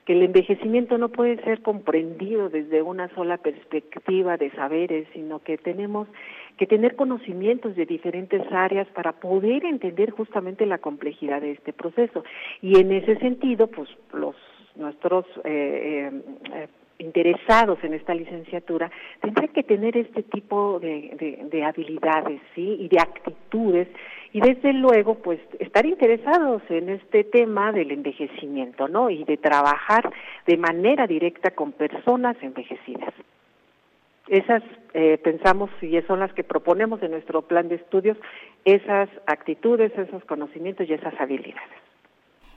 [0.05, 5.59] que el envejecimiento no puede ser comprendido desde una sola perspectiva de saberes, sino que
[5.59, 6.09] tenemos
[6.57, 12.25] que tener conocimientos de diferentes áreas para poder entender justamente la complejidad de este proceso.
[12.61, 14.37] Y en ese sentido, pues los
[14.75, 16.23] nuestros eh, eh,
[16.55, 22.89] eh interesados en esta licenciatura tendrán que tener este tipo de, de, habilidades sí y
[22.89, 23.89] de actitudes
[24.33, 30.11] y desde luego pues estar interesados en este tema del envejecimiento no y de trabajar
[30.47, 33.13] de manera directa con personas envejecidas.
[34.29, 34.63] Esas
[34.95, 38.17] eh, pensamos y son las que proponemos en nuestro plan de estudios
[38.65, 41.71] esas actitudes esos conocimientos y esas habilidades.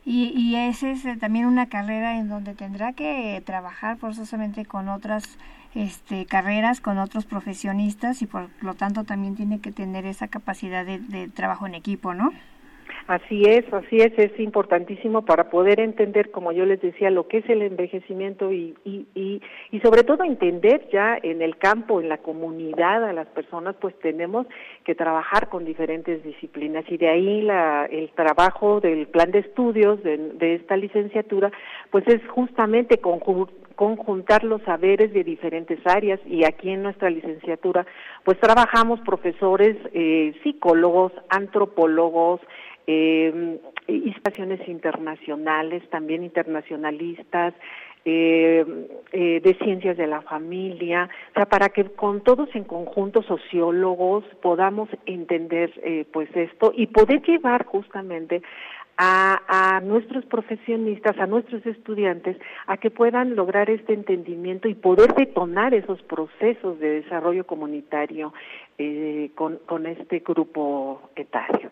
[0.05, 4.88] Y, y esa es eh, también una carrera en donde tendrá que trabajar forzosamente con
[4.88, 5.38] otras
[5.75, 10.85] este, carreras, con otros profesionistas y por lo tanto también tiene que tener esa capacidad
[10.85, 12.31] de, de trabajo en equipo, ¿no?
[13.07, 17.38] Así es, así es, es importantísimo para poder entender, como yo les decía, lo que
[17.38, 22.09] es el envejecimiento y, y, y, y, sobre todo entender ya en el campo, en
[22.09, 24.47] la comunidad, a las personas, pues tenemos
[24.83, 30.01] que trabajar con diferentes disciplinas y de ahí la, el trabajo del plan de estudios
[30.01, 31.51] de, de esta licenciatura,
[31.91, 32.97] pues es justamente
[33.75, 37.85] conjuntar los saberes de diferentes áreas y aquí en nuestra licenciatura
[38.23, 42.41] pues trabajamos profesores, eh, psicólogos, antropólogos,
[42.88, 47.53] eh, instalaciones internacionales, también internacionalistas,
[48.07, 48.63] eh,
[49.13, 54.23] eh, de ciencias de la familia, o sea, para que con todos en conjunto, sociólogos,
[54.43, 58.43] podamos entender eh, pues esto y poder llevar justamente
[58.97, 65.13] a, a, nuestros profesionistas, a nuestros estudiantes, a que puedan lograr este entendimiento y poder
[65.15, 68.34] detonar esos procesos de desarrollo comunitario
[68.77, 71.71] eh, con, con este grupo etario.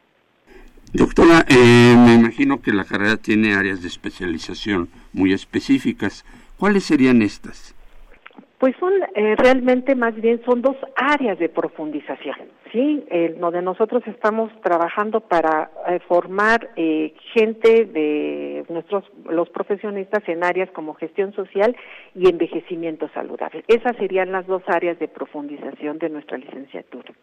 [0.94, 6.24] Doctora, eh, me imagino que la carrera tiene áreas de especialización muy específicas.
[6.58, 7.74] ¿Cuáles serían estas?
[8.64, 14.02] Pues son eh, realmente más bien son dos áreas de profundización, sí, eh, donde nosotros
[14.08, 21.34] estamos trabajando para eh, formar eh, gente de nuestros los profesionistas en áreas como gestión
[21.34, 21.76] social
[22.16, 23.66] y envejecimiento saludable.
[23.68, 27.14] Esas serían las dos áreas de profundización de nuestra licenciatura.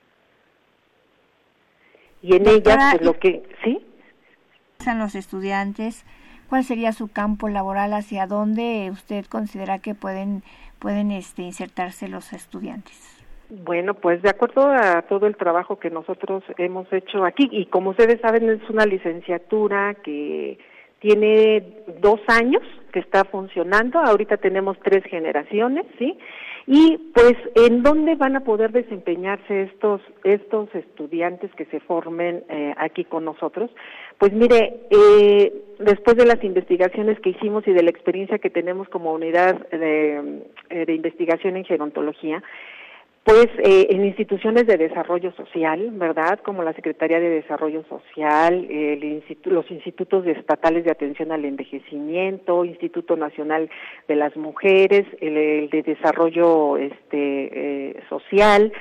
[2.21, 3.81] Y en ellas pues, lo que sí
[4.95, 6.05] los estudiantes
[6.51, 10.43] cuál sería su campo laboral hacia dónde usted considera que pueden
[10.81, 16.45] pueden este insertarse los estudiantes bueno, pues de acuerdo a todo el trabajo que nosotros
[16.57, 20.59] hemos hecho aquí, y como ustedes saben, es una licenciatura que
[21.01, 22.63] tiene dos años
[22.93, 26.17] que está funcionando, ahorita tenemos tres generaciones, ¿sí?
[26.67, 32.75] Y pues en dónde van a poder desempeñarse estos estos estudiantes que se formen eh,
[32.77, 33.71] aquí con nosotros
[34.19, 38.89] pues mire eh, después de las investigaciones que hicimos y de la experiencia que tenemos
[38.89, 42.43] como unidad de, eh, de investigación en gerontología
[43.25, 46.41] pues eh, en instituciones de desarrollo social, ¿verdad?
[46.43, 53.17] Como la Secretaría de Desarrollo Social, el los institutos estatales de atención al envejecimiento, Instituto
[53.17, 53.69] Nacional
[54.09, 58.73] de las Mujeres, el, de Desarrollo este, eh, Social,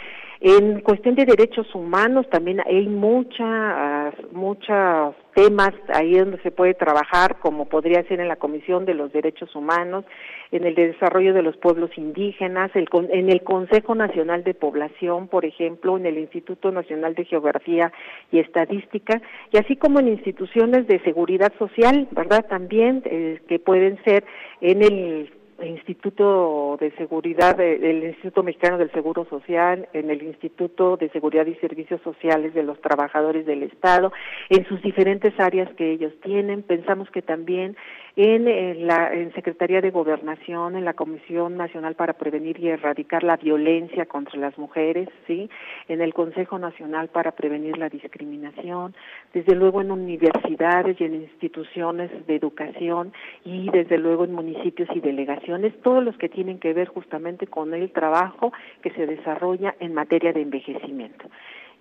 [0.41, 7.39] en cuestión de derechos humanos también hay muchas, muchos temas ahí donde se puede trabajar,
[7.39, 10.05] como podría ser en la Comisión de los Derechos Humanos,
[10.51, 15.43] en el desarrollo de los pueblos indígenas, el, en el Consejo Nacional de Población, por
[15.43, 17.91] ejemplo, en el Instituto Nacional de Geografía
[18.31, 19.21] y Estadística,
[19.51, 22.45] y así como en instituciones de seguridad social, ¿verdad?
[22.47, 24.23] También eh, que pueden ser
[24.61, 31.09] en el Instituto de Seguridad, el Instituto Mexicano del Seguro Social, en el Instituto de
[31.09, 34.11] Seguridad y Servicios Sociales de los Trabajadores del Estado,
[34.49, 36.63] en sus diferentes áreas que ellos tienen.
[36.63, 37.75] Pensamos que también
[38.15, 43.23] en, eh, la en Secretaría de Gobernación, en la Comisión Nacional para Prevenir y Erradicar
[43.23, 45.49] la Violencia contra las Mujeres, ¿sí?
[45.87, 48.95] En el Consejo Nacional para Prevenir la Discriminación,
[49.33, 53.13] desde luego en universidades y en instituciones de educación
[53.45, 57.73] y desde luego en municipios y delegaciones, todos los que tienen que ver justamente con
[57.73, 58.51] el trabajo
[58.81, 61.25] que se desarrolla en materia de envejecimiento.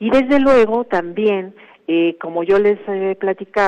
[0.01, 1.55] Y desde luego también,
[1.89, 3.59] eh, como yo les he platicado,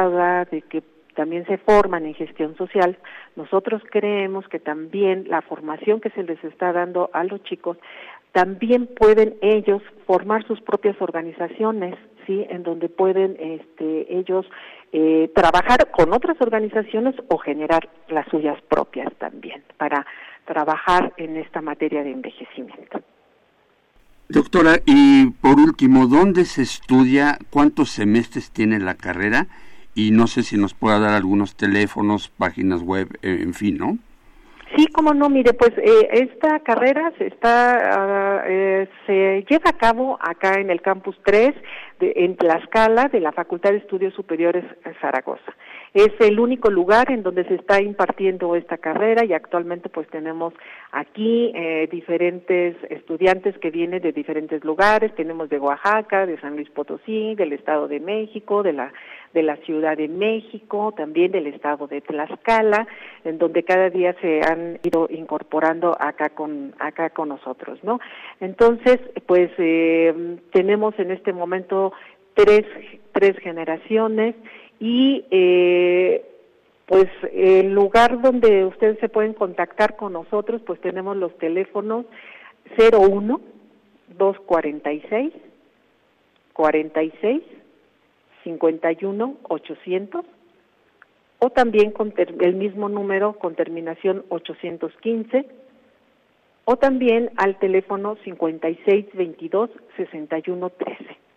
[0.50, 0.82] de que
[1.20, 2.96] también se forman en gestión social,
[3.36, 7.76] nosotros creemos que también la formación que se les está dando a los chicos,
[8.32, 11.94] también pueden ellos formar sus propias organizaciones,
[12.26, 12.46] ¿sí?
[12.48, 14.46] En donde pueden este, ellos
[14.92, 20.06] eh, trabajar con otras organizaciones o generar las suyas propias también para
[20.46, 23.02] trabajar en esta materia de envejecimiento.
[24.30, 27.36] Doctora, y por último, ¿dónde se estudia?
[27.50, 29.48] ¿Cuántos semestres tiene la carrera?
[30.00, 33.98] Y no sé si nos pueda dar algunos teléfonos, páginas web, eh, en fin, ¿no?
[34.76, 39.76] Sí, como no, mire, pues eh, esta carrera se está ah, eh, se lleva a
[39.76, 41.50] cabo acá en el campus 3
[41.98, 44.64] de, en Tlaxcala de la Facultad de Estudios Superiores
[45.00, 45.52] Zaragoza.
[45.92, 50.54] Es el único lugar en donde se está impartiendo esta carrera y actualmente pues tenemos
[50.92, 56.70] aquí eh, diferentes estudiantes que vienen de diferentes lugares, tenemos de Oaxaca, de San Luis
[56.70, 58.92] Potosí, del Estado de México, de la
[59.32, 62.86] de la Ciudad de México, también del estado de Tlaxcala,
[63.24, 68.00] en donde cada día se han ido incorporando acá con acá con nosotros, ¿no?
[68.40, 71.92] Entonces, pues eh, tenemos en este momento
[72.34, 72.64] tres
[73.12, 74.34] tres generaciones
[74.80, 76.24] y eh,
[76.86, 82.04] pues el lugar donde ustedes se pueden contactar con nosotros, pues tenemos los teléfonos
[82.76, 83.40] 01
[84.18, 85.32] 246
[86.52, 87.42] 46
[88.44, 90.24] 51 800
[91.38, 95.46] o también con el mismo número con terminación 815
[96.64, 101.29] o también al teléfono 5622 6113.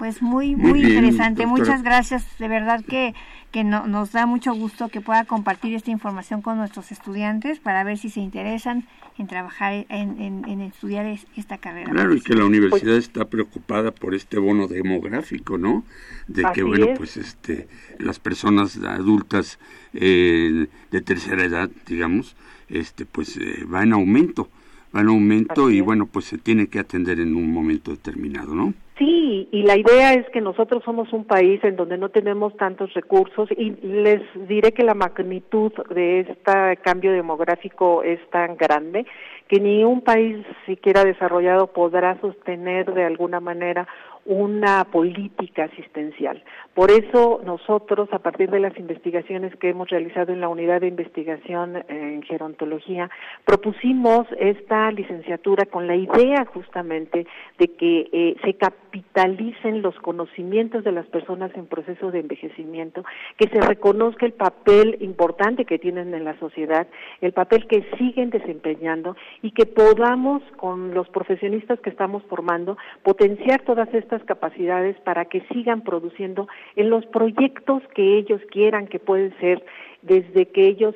[0.00, 1.44] Pues muy, muy, interesante.
[1.44, 2.24] Muchas gracias.
[2.38, 3.14] De verdad que,
[3.50, 7.84] que no, nos da mucho gusto que pueda compartir esta información con nuestros estudiantes para
[7.84, 8.88] ver si se interesan
[9.18, 11.04] en trabajar, en, en, estudiar
[11.36, 11.90] esta carrera.
[11.90, 15.84] Claro, y que la universidad está preocupada por este bono demográfico, ¿no?
[16.28, 19.58] De que, bueno, pues este, las personas adultas
[19.92, 22.36] eh, de tercera edad, digamos,
[22.70, 24.48] este, pues eh, va en aumento,
[24.94, 28.74] en aumento y, bueno, pues se tiene que atender en un momento determinado, ¿no?
[28.98, 32.92] Sí, y la idea es que nosotros somos un país en donde no tenemos tantos
[32.92, 39.06] recursos y les diré que la magnitud de este cambio demográfico es tan grande
[39.48, 43.88] que ni un país siquiera desarrollado podrá sostener de alguna manera
[44.24, 46.42] una política asistencial.
[46.74, 50.88] Por eso nosotros, a partir de las investigaciones que hemos realizado en la unidad de
[50.88, 53.10] investigación en gerontología,
[53.44, 57.26] propusimos esta licenciatura con la idea justamente
[57.58, 63.04] de que eh, se capitalicen los conocimientos de las personas en proceso de envejecimiento,
[63.36, 66.86] que se reconozca el papel importante que tienen en la sociedad,
[67.20, 73.62] el papel que siguen desempeñando y que podamos, con los profesionistas que estamos formando, potenciar
[73.62, 79.36] todas estas capacidades para que sigan produciendo en los proyectos que ellos quieran, que pueden
[79.38, 79.64] ser
[80.02, 80.94] desde que ellos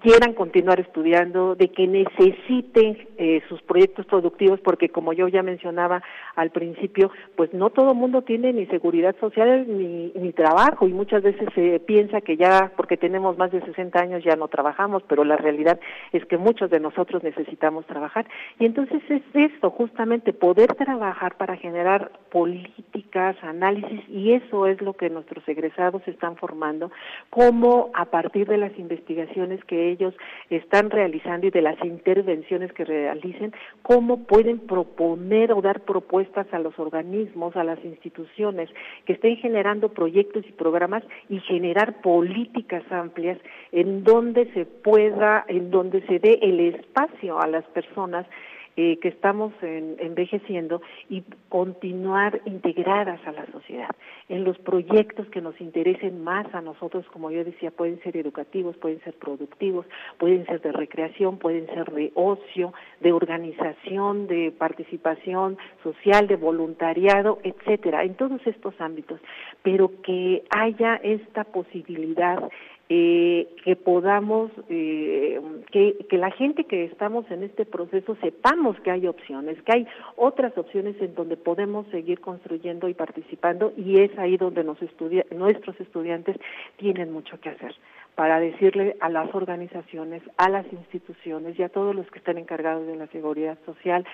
[0.00, 6.02] quieran continuar estudiando, de que necesiten eh, sus proyectos productivos, porque como yo ya mencionaba
[6.34, 11.22] al principio, pues no todo mundo tiene ni seguridad social ni, ni trabajo y muchas
[11.22, 15.24] veces se piensa que ya porque tenemos más de 60 años ya no trabajamos, pero
[15.24, 15.78] la realidad
[16.12, 18.26] es que muchos de nosotros necesitamos trabajar.
[18.58, 24.94] Y entonces es esto, justamente poder trabajar para generar políticas, análisis, y eso es lo
[24.94, 26.90] que nuestros egresados están formando,
[27.30, 30.14] como a partir de las investigaciones que ellos
[30.50, 36.58] están realizando y de las intervenciones que realicen, cómo pueden proponer o dar propuestas a
[36.58, 38.68] los organismos, a las instituciones
[39.04, 43.38] que estén generando proyectos y programas y generar políticas amplias
[43.72, 48.26] en donde se pueda, en donde se dé el espacio a las personas
[48.76, 53.90] eh, que estamos envejeciendo y continuar integradas a la sociedad.
[54.28, 58.76] En los proyectos que nos interesen más a nosotros, como yo decía, pueden ser educativos,
[58.78, 59.86] pueden ser productivos,
[60.18, 67.40] pueden ser de recreación, pueden ser de ocio, de organización, de participación social, de voluntariado,
[67.42, 69.20] etcétera, en todos estos ámbitos,
[69.62, 72.42] pero que haya esta posibilidad
[72.94, 75.40] eh, que podamos, eh,
[75.70, 79.86] que, que la gente que estamos en este proceso sepamos que hay opciones, que hay
[80.16, 85.24] otras opciones en donde podemos seguir construyendo y participando y es ahí donde nos estudia,
[85.30, 86.36] nuestros estudiantes
[86.76, 87.74] tienen mucho que hacer
[88.14, 92.86] para decirle a las organizaciones, a las instituciones y a todos los que están encargados
[92.86, 94.04] de la seguridad social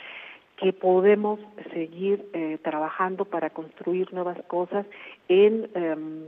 [0.57, 1.41] que podemos
[1.73, 4.87] seguir eh, trabajando para construir nuevas cosas
[5.29, 6.27] en em,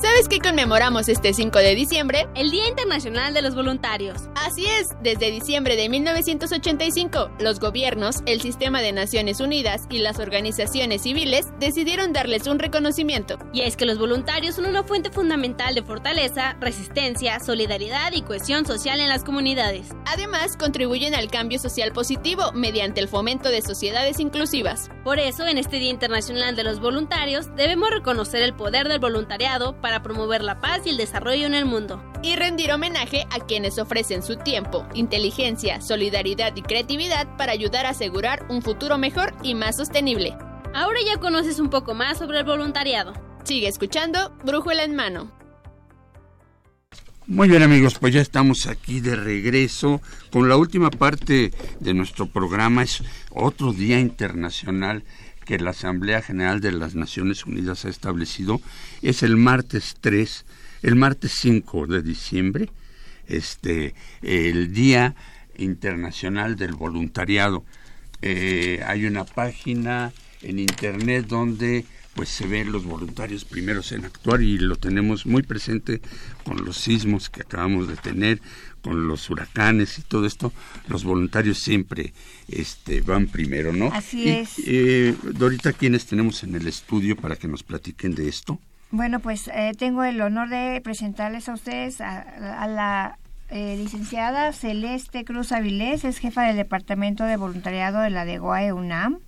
[0.00, 2.28] ¿Sabes qué conmemoramos este 5 de diciembre?
[2.34, 4.28] El Día Internacional de los Voluntarios.
[4.34, 10.18] Así es, desde diciembre de 1985, los gobiernos, el sistema de Naciones Unidas y las
[10.18, 13.38] organizaciones civiles decidieron darles un reconocimiento.
[13.54, 18.66] Y es que los voluntarios son una fuente fundamental de fortaleza, resistencia, solidaridad y cohesión
[18.66, 19.88] social en las comunidades.
[20.04, 24.90] Además, contribuyen al cambio social positivo mediante el fomento de sociedades inclusivas.
[25.04, 29.80] Por eso, en este Día Internacional de los Voluntarios, debemos reconocer el poder del voluntariado
[29.86, 32.02] para promover la paz y el desarrollo en el mundo.
[32.20, 37.90] Y rendir homenaje a quienes ofrecen su tiempo, inteligencia, solidaridad y creatividad para ayudar a
[37.90, 40.36] asegurar un futuro mejor y más sostenible.
[40.74, 43.12] Ahora ya conoces un poco más sobre el voluntariado.
[43.44, 45.30] Sigue escuchando Brújula en Mano.
[47.28, 50.00] Muy bien amigos, pues ya estamos aquí de regreso
[50.32, 52.82] con la última parte de nuestro programa.
[52.82, 55.04] Es otro Día Internacional
[55.46, 58.60] que la Asamblea General de las Naciones Unidas ha establecido
[59.00, 60.44] es el martes 3,
[60.82, 62.68] el martes 5 de diciembre,
[63.28, 65.14] este, el Día
[65.56, 67.64] Internacional del Voluntariado.
[68.20, 74.40] Eh, hay una página en internet donde pues se ven los voluntarios primeros en actuar
[74.40, 76.00] y lo tenemos muy presente
[76.44, 78.40] con los sismos que acabamos de tener,
[78.82, 80.52] con los huracanes y todo esto,
[80.88, 82.12] los voluntarios siempre
[82.48, 83.90] este, van primero, ¿no?
[83.92, 84.54] Así es.
[84.64, 88.58] Eh, Dorita, ¿quiénes tenemos en el estudio para que nos platiquen de esto?
[88.90, 93.18] Bueno, pues eh, tengo el honor de presentarles a ustedes a, la
[93.50, 99.18] eh, licenciada Celeste Cruz Avilés, es jefa del Departamento de Voluntariado de la DEGOAE UNAM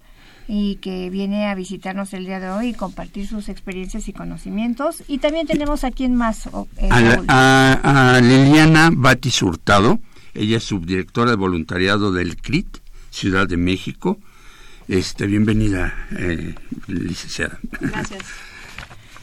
[0.48, 5.04] y que viene a visitarnos el día de hoy y compartir sus experiencias y conocimientos.
[5.06, 6.46] Y también tenemos a quien más.
[6.78, 10.00] Eh, a, Liliana Batis Hurtado,
[10.32, 12.78] ella es subdirectora de voluntariado del CRIT,
[13.10, 14.18] Ciudad de México.
[14.88, 16.54] Este, bienvenida, eh,
[16.86, 17.58] licenciada.
[17.80, 18.22] Gracias.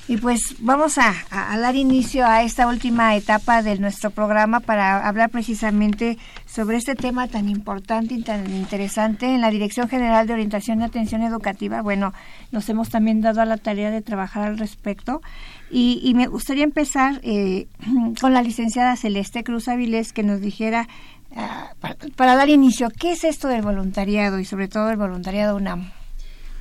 [0.07, 5.31] Y pues vamos a, dar inicio a esta última etapa de nuestro programa para hablar
[5.31, 9.25] precisamente sobre este tema tan importante y tan interesante.
[9.25, 12.13] En la Dirección General de Orientación y Atención Educativa, bueno,
[12.51, 15.23] nos hemos también dado a la tarea de trabajar al respecto.
[15.71, 17.65] Y, me gustaría empezar eh,
[18.21, 20.87] con la licenciada Celeste Cruz Avilés que nos dijera,
[21.35, 25.55] ah, para, para dar inicio, ¿qué es esto del voluntariado y sobre todo el voluntariado
[25.55, 25.89] UNAM?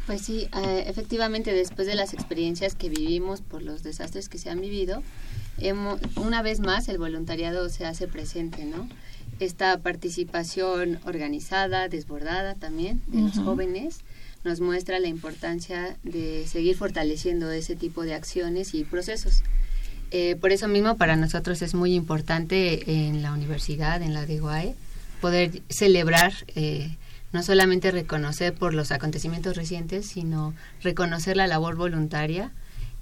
[0.06, 4.50] Pues sí, eh, efectivamente después de las experiencias que vivimos por los desastres que se
[4.50, 5.02] han vivido,
[6.16, 8.88] una vez más el voluntariado se hace presente, ¿no?
[9.40, 14.00] Esta participación organizada, desbordada también de los jóvenes,
[14.44, 19.42] nos muestra la importancia de seguir fortaleciendo ese tipo de acciones y procesos.
[20.10, 24.74] Eh, por eso mismo para nosotros es muy importante en la universidad, en la DGUAE,
[25.20, 26.96] poder celebrar eh,
[27.34, 32.52] no solamente reconocer por los acontecimientos recientes, sino reconocer la labor voluntaria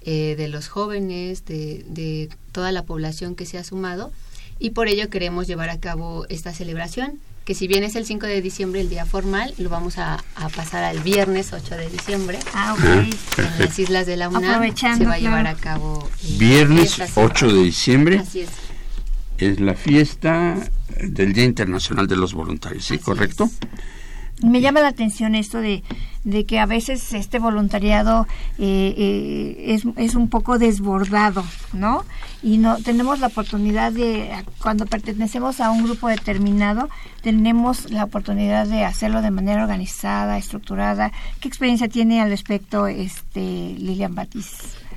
[0.01, 4.11] eh, de los jóvenes, de, de toda la población que se ha sumado
[4.59, 8.25] y por ello queremos llevar a cabo esta celebración que si bien es el 5
[8.25, 10.23] de diciembre el día formal, lo vamos a,
[10.55, 12.39] pasar al viernes 8 de diciembre.
[12.53, 12.75] Ah,
[13.37, 16.09] en las islas de la UNAM se va a llevar a cabo.
[16.37, 18.19] Viernes 8 de diciembre.
[18.19, 18.49] Así es.
[19.37, 20.55] Es la fiesta
[21.01, 22.97] del Día Internacional de los Voluntarios, ¿sí?
[22.97, 23.49] ¿Correcto?
[24.41, 25.83] Me llama la atención esto de,
[26.23, 28.27] de que a veces este voluntariado
[28.57, 32.03] eh, eh, es, es, un poco desbordado, ¿no?
[32.41, 34.31] Y no tenemos la oportunidad de,
[34.61, 36.89] cuando pertenecemos a un grupo determinado,
[37.21, 41.11] tenemos la oportunidad de hacerlo de manera organizada, estructurada.
[41.39, 44.47] ¿Qué experiencia tiene al respecto este Lilian Batiz?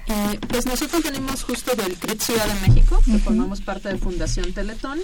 [0.08, 4.52] Eh, pues nosotros venimos justo del CRIT Ciudad de México, que formamos parte de Fundación
[4.52, 4.98] Teletón.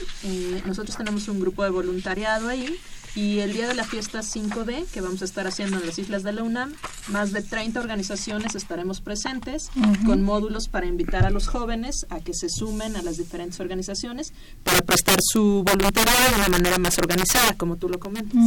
[0.64, 2.78] nosotros tenemos un grupo de voluntariado ahí
[3.14, 6.22] y el día de la fiesta 5D, que vamos a estar haciendo en las islas
[6.22, 6.72] de la UNAM,
[7.08, 9.70] más de 30 organizaciones estaremos presentes
[10.06, 14.32] con módulos para invitar a los jóvenes a que se sumen a las diferentes organizaciones
[14.64, 18.40] para prestar su voluntariado de una manera más organizada, como tú lo comentas.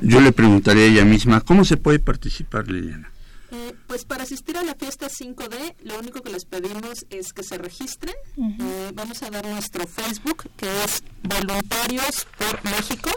[0.00, 3.10] Yo le preguntaría a ella misma, ¿cómo se puede participar, Liliana?
[3.50, 7.42] Eh, pues para asistir a la fiesta 5D, lo único que les pedimos es que
[7.42, 8.14] se registren.
[8.38, 13.10] Eh, vamos a dar nuestro Facebook, que es Voluntarios por México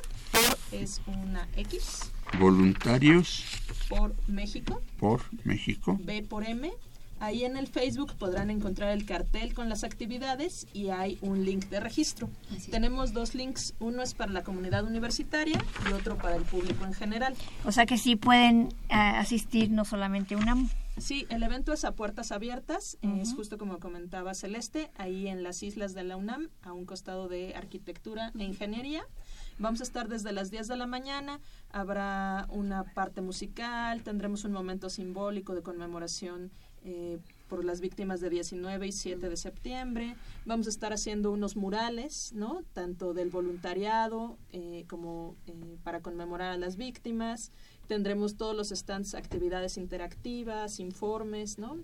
[0.71, 2.11] es una X.
[2.39, 3.45] Voluntarios.
[3.89, 4.81] Por México.
[4.99, 5.97] Por México.
[6.01, 6.71] B por M.
[7.19, 11.65] Ahí en el Facebook podrán encontrar el cartel con las actividades y hay un link
[11.69, 12.29] de registro.
[12.69, 16.93] Tenemos dos links, uno es para la comunidad universitaria y otro para el público en
[16.93, 17.33] general.
[17.63, 20.69] O sea que sí pueden eh, asistir no solamente UNAM.
[20.97, 25.61] Sí, el evento es a puertas abiertas, es justo como comentaba Celeste, ahí en las
[25.61, 29.03] islas de la UNAM, a un costado de arquitectura e ingeniería.
[29.57, 31.39] Vamos a estar desde las 10 de la mañana,
[31.71, 36.51] habrá una parte musical, tendremos un momento simbólico de conmemoración
[36.83, 40.15] eh, por las víctimas de 19 y 7 de septiembre.
[40.45, 42.63] Vamos a estar haciendo unos murales, ¿no?
[42.73, 47.51] Tanto del voluntariado eh, como eh, para conmemorar a las víctimas.
[47.87, 51.77] Tendremos todos los stands, actividades interactivas, informes, ¿no?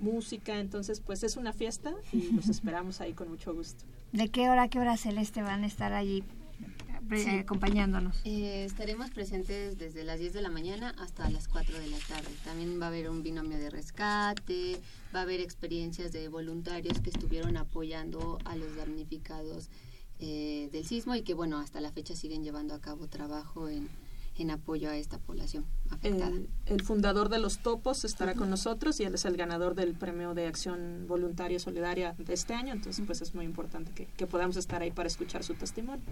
[0.00, 0.58] Música.
[0.60, 3.84] Entonces, pues es una fiesta y los esperamos ahí con mucho gusto.
[4.12, 6.22] ¿De qué hora, qué hora Celeste van a estar allí
[7.40, 8.16] acompañándonos.
[8.24, 12.28] Eh, estaremos presentes desde las 10 de la mañana hasta las 4 de la tarde.
[12.44, 14.80] También va a haber un binomio de rescate,
[15.14, 19.68] va a haber experiencias de voluntarios que estuvieron apoyando a los damnificados
[20.18, 23.88] eh, del sismo y que, bueno, hasta la fecha siguen llevando a cabo trabajo en,
[24.38, 26.32] en apoyo a esta población afectada.
[26.66, 30.34] El, fundador de los Topos estará con nosotros y él es el ganador del premio
[30.34, 34.82] de acción voluntaria solidaria de este año, entonces pues es muy importante que, podamos estar
[34.82, 36.04] ahí para escuchar su testimonio.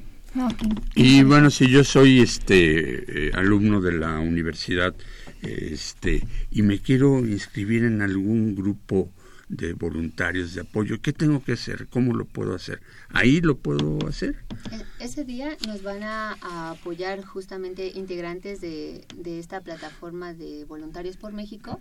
[0.94, 4.94] Y bueno, si yo soy este eh, alumno de la universidad
[5.42, 9.10] este y me quiero inscribir en algún grupo
[9.56, 11.00] de voluntarios de apoyo.
[11.00, 11.88] ¿Qué tengo que hacer?
[11.88, 12.80] ¿Cómo lo puedo hacer?
[13.08, 14.36] ¿Ahí lo puedo hacer?
[15.00, 16.36] Ese día nos van a,
[16.70, 21.80] apoyar justamente integrantes de, de, esta plataforma de Voluntarios por México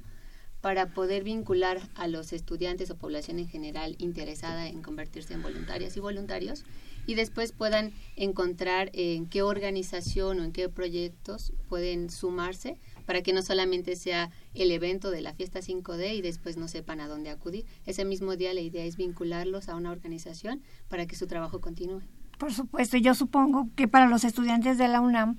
[0.61, 5.97] para poder vincular a los estudiantes o población en general interesada en convertirse en voluntarias
[5.97, 6.63] y voluntarios
[7.05, 13.33] y después puedan encontrar en qué organización o en qué proyectos pueden sumarse para que
[13.33, 17.29] no solamente sea el evento de la fiesta 5D y después no sepan a dónde
[17.29, 17.65] acudir.
[17.85, 22.01] Ese mismo día la idea es vincularlos a una organización para que su trabajo continúe.
[22.37, 25.37] Por supuesto, yo supongo que para los estudiantes de la UNAM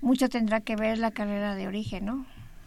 [0.00, 2.26] mucho tendrá que ver la carrera de origen, ¿no?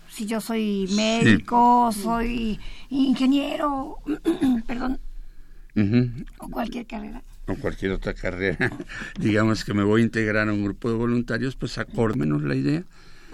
[0.09, 3.97] Si yo soy médico, soy ingeniero,
[4.67, 4.99] perdón,
[6.37, 8.71] o cualquier carrera o cualquier otra carrera,
[9.19, 12.83] digamos que me voy a integrar a un grupo de voluntarios, pues acórmenos la idea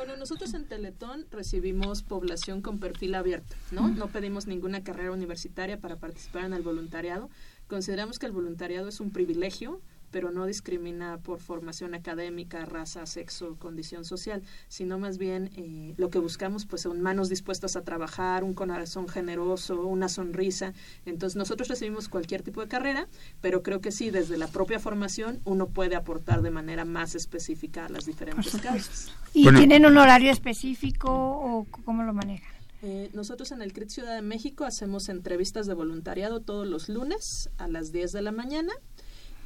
[0.01, 3.87] bueno, nosotros en Teletón recibimos población con perfil abierto, ¿no?
[3.87, 7.29] No pedimos ninguna carrera universitaria para participar en el voluntariado.
[7.67, 9.79] Consideramos que el voluntariado es un privilegio
[10.11, 16.09] pero no discrimina por formación académica, raza, sexo, condición social, sino más bien eh, lo
[16.09, 20.73] que buscamos pues son manos dispuestas a trabajar, un corazón generoso, una sonrisa.
[21.05, 23.07] Entonces nosotros recibimos cualquier tipo de carrera,
[23.39, 27.85] pero creo que sí, desde la propia formación uno puede aportar de manera más específica
[27.85, 29.11] a las diferentes causas.
[29.33, 32.61] ¿Y tienen un horario específico o cómo lo manejan?
[32.83, 37.51] Eh, nosotros en el CRIT Ciudad de México hacemos entrevistas de voluntariado todos los lunes
[37.59, 38.73] a las 10 de la mañana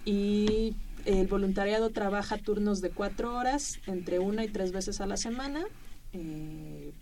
[0.05, 0.75] y
[1.05, 5.65] el voluntariado trabaja turnos de cuatro horas, entre una y tres veces a la semana.
[6.13, 6.93] Eh,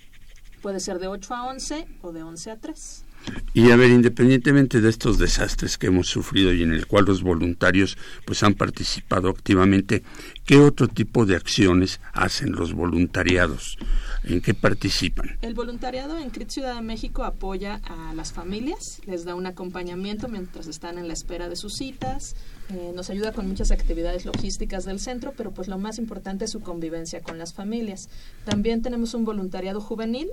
[0.62, 3.06] puede ser de 8 a 11 o de 11 a 3.
[3.54, 7.22] Y a ver, independientemente de estos desastres que hemos sufrido y en el cual los
[7.22, 10.04] voluntarios pues han participado activamente,
[10.46, 13.78] ¿qué otro tipo de acciones hacen los voluntariados?
[14.24, 15.38] ¿En qué participan?
[15.42, 20.28] El voluntariado en CRIT Ciudad de México apoya a las familias, les da un acompañamiento
[20.28, 22.36] mientras están en la espera de sus citas,
[22.70, 26.52] eh, nos ayuda con muchas actividades logísticas del centro, pero pues lo más importante es
[26.52, 28.10] su convivencia con las familias.
[28.46, 30.30] También tenemos un voluntariado juvenil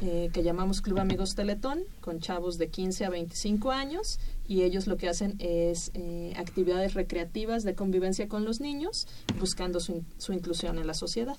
[0.00, 4.86] eh, que llamamos Club Amigos Teletón, con chavos de 15 a 25 años, y ellos
[4.86, 9.06] lo que hacen es eh, actividades recreativas de convivencia con los niños,
[9.38, 11.36] buscando su, su inclusión en la sociedad.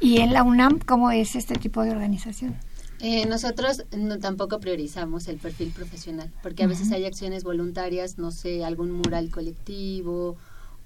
[0.00, 2.56] ¿Y en la UNAM cómo es este tipo de organización?
[3.00, 8.30] Eh, nosotros no, tampoco priorizamos el perfil profesional, porque a veces hay acciones voluntarias, no
[8.30, 10.36] sé, algún mural colectivo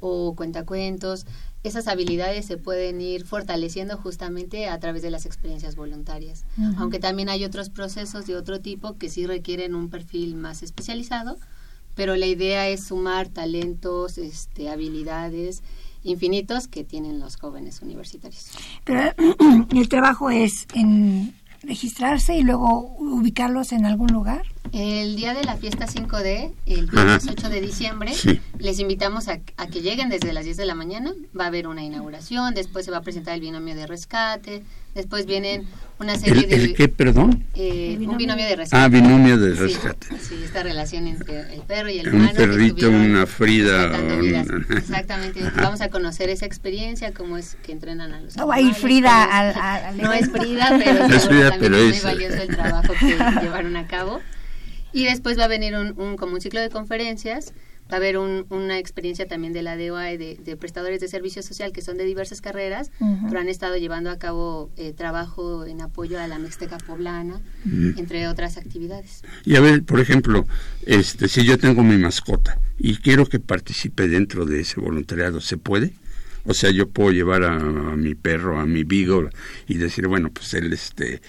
[0.00, 1.26] o cuentacuentos.
[1.62, 6.44] Esas habilidades se pueden ir fortaleciendo justamente a través de las experiencias voluntarias.
[6.78, 11.36] Aunque también hay otros procesos de otro tipo que sí requieren un perfil más especializado,
[11.94, 15.62] pero la idea es sumar talentos, este, habilidades
[16.02, 18.52] infinitos que tienen los jóvenes universitarios.
[18.84, 19.12] Pero
[19.74, 24.46] el trabajo es en registrarse y luego ubicarlos en algún lugar?
[24.72, 28.12] El día de la fiesta 5D, el viernes 8 de diciembre,
[28.58, 31.12] les invitamos a, a, que lleguen desde las 10 de la mañana.
[31.38, 34.62] Va a haber una inauguración, después se va a presentar el binomio de rescate,
[34.94, 35.66] después vienen
[35.98, 36.54] una serie de...
[36.54, 37.44] ¿El qué, perdón?
[37.54, 38.82] Eh, un binomio de rescate.
[38.82, 40.06] Ah, binomio de rescate.
[40.06, 42.30] Sí, sí, esta relación entre el perro y el humano.
[42.30, 43.92] Un perrito, una Frida.
[44.70, 45.42] Exactamente.
[45.56, 48.72] Vamos a conocer esa experiencia, cómo es que entrenan a los No va a ir
[48.74, 52.94] Frida al, al, No es Frida, pero, es Frida, pero es muy valioso el trabajo
[52.98, 53.06] que
[53.42, 54.20] llevaron a cabo.
[54.92, 57.52] Y después va a venir un, un, como un ciclo de conferencias
[57.90, 61.42] va a haber un, una experiencia también de la DOA de, de, prestadores de servicio
[61.42, 63.28] social que son de diversas carreras, uh -huh.
[63.28, 67.68] pero han estado llevando a cabo eh, trabajo en apoyo a la Mixteca poblana, uh
[67.68, 67.98] -huh.
[67.98, 69.22] entre otras actividades.
[69.44, 70.46] Y a ver, por ejemplo,
[70.86, 75.56] este, si yo tengo mi mascota y quiero que participe dentro de ese voluntariado, ¿se
[75.56, 75.92] puede?
[76.44, 79.28] O sea, yo puedo llevar a, a mi perro, a mi beagle
[79.68, 81.20] y decir, bueno, pues él este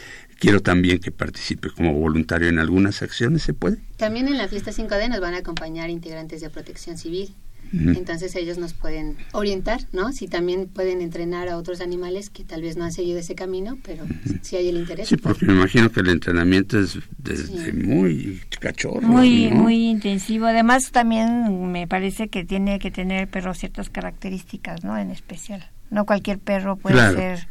[0.41, 3.77] quiero también que participe como voluntario en algunas acciones, ¿se puede?
[3.97, 7.33] También en la fiesta 5D nos van a acompañar integrantes de protección civil.
[7.71, 7.97] Uh -huh.
[7.97, 10.11] Entonces ellos nos pueden orientar, ¿no?
[10.11, 13.77] Si también pueden entrenar a otros animales que tal vez no han seguido ese camino,
[13.83, 14.39] pero uh -huh.
[14.41, 15.07] si hay el interés.
[15.09, 17.71] Sí, porque me imagino que el entrenamiento es desde sí.
[17.71, 19.01] muy cachorro.
[19.01, 19.57] Muy, ¿no?
[19.57, 20.47] muy intensivo.
[20.47, 24.97] Además también me parece que tiene que tener el perro ciertas características, ¿no?
[24.97, 25.69] En especial.
[25.91, 27.15] No cualquier perro puede claro.
[27.15, 27.47] ser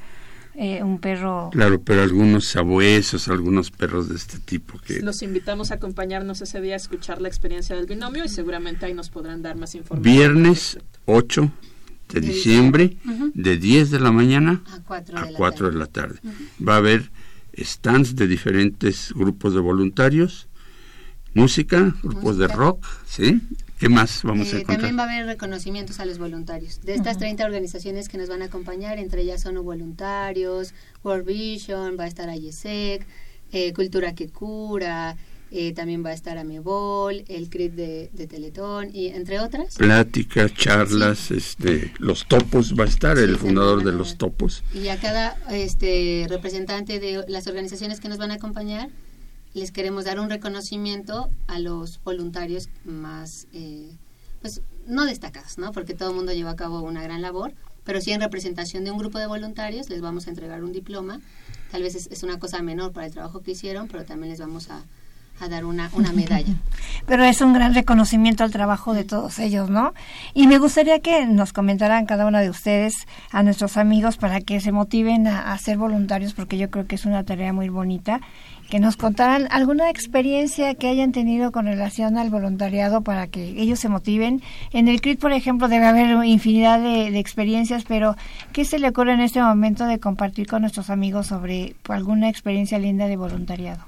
[0.63, 1.49] eh, un perro.
[1.53, 5.01] Claro, pero algunos sabuesos, algunos perros de este tipo que.
[5.01, 8.93] Los invitamos a acompañarnos ese día a escuchar la experiencia del binomio y seguramente ahí
[8.93, 10.15] nos podrán dar más información.
[10.15, 11.51] Viernes 8
[12.11, 13.33] de, de diciembre, uh -huh.
[13.33, 15.73] de 10 de la mañana a 4 de, a la, 4 tarde.
[15.73, 16.19] de la tarde.
[16.23, 16.69] Uh -huh.
[16.69, 17.11] Va a haber
[17.57, 20.47] stands de diferentes grupos de voluntarios,
[21.33, 22.47] música, grupos música.
[22.49, 23.41] de rock, ¿sí?
[23.81, 24.77] ¿Qué más vamos eh, a encontrar?
[24.77, 26.83] También va a haber reconocimientos a los voluntarios.
[26.83, 27.23] De estas uh -huh.
[27.23, 32.07] 30 organizaciones que nos van a acompañar, entre ellas son voluntarios, World Vision, va a
[32.07, 33.07] estar IESEC,
[33.53, 35.17] eh, Cultura que Cura,
[35.51, 39.77] eh, también va a estar Amebol, el CRIT de, de, Teletón, y entre otras.
[39.77, 41.35] Pláticas, charlas, sí.
[41.39, 44.63] este, los topos, va a estar sí, el fundador de los topos.
[44.75, 48.91] Y a cada este, representante de las organizaciones que nos van a acompañar,
[49.55, 53.97] les queremos dar un reconocimiento a los voluntarios más, eh,
[54.41, 55.73] pues no destacados, ¿no?
[55.73, 58.91] Porque todo el mundo lleva a cabo una gran labor, pero sí en representación de
[58.91, 61.21] un grupo de voluntarios les vamos a entregar un diploma.
[61.71, 64.41] Tal vez es, es una cosa menor para el trabajo que hicieron, pero también les
[64.41, 64.83] vamos a,
[65.41, 66.55] a dar una, una medalla.
[67.07, 69.95] Pero es un gran reconocimiento al trabajo de todos ellos, ¿no?
[70.35, 74.61] Y me gustaría que nos comentaran cada uno de ustedes, a nuestros amigos, para que
[74.61, 78.21] se motiven a, a ser voluntarios, porque yo creo que es una tarea muy bonita
[78.71, 83.81] que nos contaran alguna experiencia que hayan tenido con relación al voluntariado para que ellos
[83.81, 84.43] se motiven.
[84.73, 88.17] En el CRIT, por ejemplo, debe haber infinidad de, de, experiencias, pero
[88.53, 92.79] ¿qué se le ocurre en este momento de compartir con nuestros amigos sobre alguna experiencia
[92.79, 93.85] linda de voluntariado?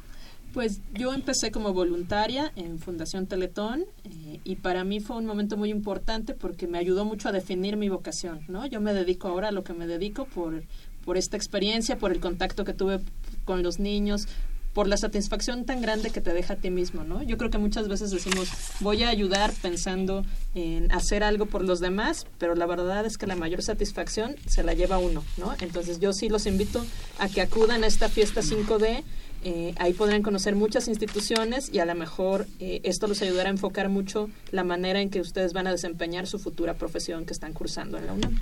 [0.52, 5.56] Pues yo empecé como voluntaria en Fundación Teletón eh, y para mí fue un momento
[5.56, 8.66] muy importante porque me ayudó mucho a definir mi vocación, ¿no?
[8.66, 10.64] Yo me dedico ahora a lo que me dedico por,
[11.06, 13.00] por esta experiencia, por el contacto que tuve
[13.46, 14.28] con los niños,
[14.74, 17.22] por la satisfacción tan grande que te deja a ti mismo, ¿no?
[17.22, 18.48] Yo creo que muchas veces decimos,
[18.80, 23.26] voy a ayudar pensando en hacer algo por los demás, pero la verdad es que
[23.26, 25.54] la mayor satisfacción se la lleva uno, ¿no?
[25.60, 26.84] Entonces yo sí los invito
[27.18, 29.02] a que acudan a esta fiesta 5D,
[29.44, 33.52] eh, ahí podrán conocer muchas instituciones y a lo mejor eh, esto los ayudará a
[33.52, 37.52] enfocar mucho la manera en que ustedes van a desempeñar su futura profesión que están
[37.52, 38.38] cursando en la UNAM.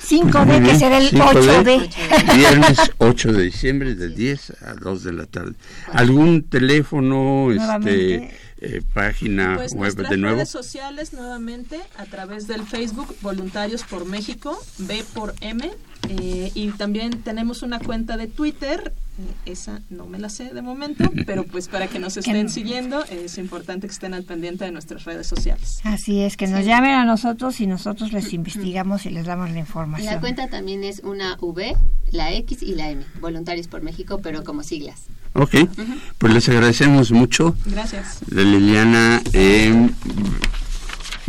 [0.00, 1.90] 5D, que será el 8D.
[2.36, 5.52] Viernes 8 de diciembre, de 10 a 2 de la tarde.
[5.92, 10.36] ¿Algún teléfono, este, eh, página pues web de nuevo?
[10.36, 15.70] redes sociales nuevamente a través del Facebook Voluntarios por México, B por M.
[16.08, 18.92] Eh, y también tenemos una cuenta de Twitter,
[19.44, 23.38] esa no me la sé de momento, pero pues para que nos estén siguiendo es
[23.38, 25.80] importante que estén al pendiente de nuestras redes sociales.
[25.84, 29.58] Así es, que nos llamen a nosotros y nosotros les investigamos y les damos la
[29.58, 30.12] información.
[30.12, 31.76] La cuenta también es una V,
[32.12, 35.02] la X y la M, Voluntarios por México, pero como siglas.
[35.34, 35.54] Ok,
[36.18, 37.54] pues les agradecemos mucho.
[37.66, 38.18] Gracias.
[38.30, 39.90] Liliana eh,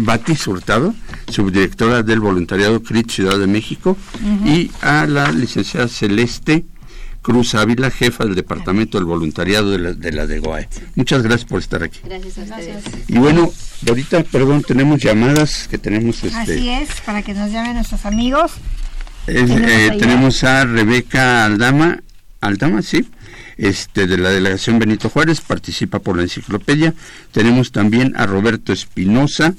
[0.06, 0.93] Batis Hurtado,
[1.30, 3.97] subdirectora del voluntariado CRIT Ciudad de México,
[4.45, 6.66] y a la licenciada Celeste
[7.22, 10.68] Cruz Ávila, jefa del Departamento del Voluntariado de la de, la DEGOAE.
[10.95, 11.99] Muchas gracias por estar aquí.
[12.04, 12.84] Gracias a ustedes.
[13.08, 13.52] Y bueno,
[13.88, 16.24] ahorita, perdón, tenemos llamadas que tenemos.
[16.24, 18.54] Este, Así es, para que nos llamen nuestros amigos.
[19.28, 22.02] es, eh, tenemos a Rebeca Aldama,
[22.41, 23.08] Aldama, sí,
[23.58, 26.95] este, de la delegación Benito Juárez, participa por la enciclopedia.
[27.32, 29.54] Tenemos también a Roberto Espinosa,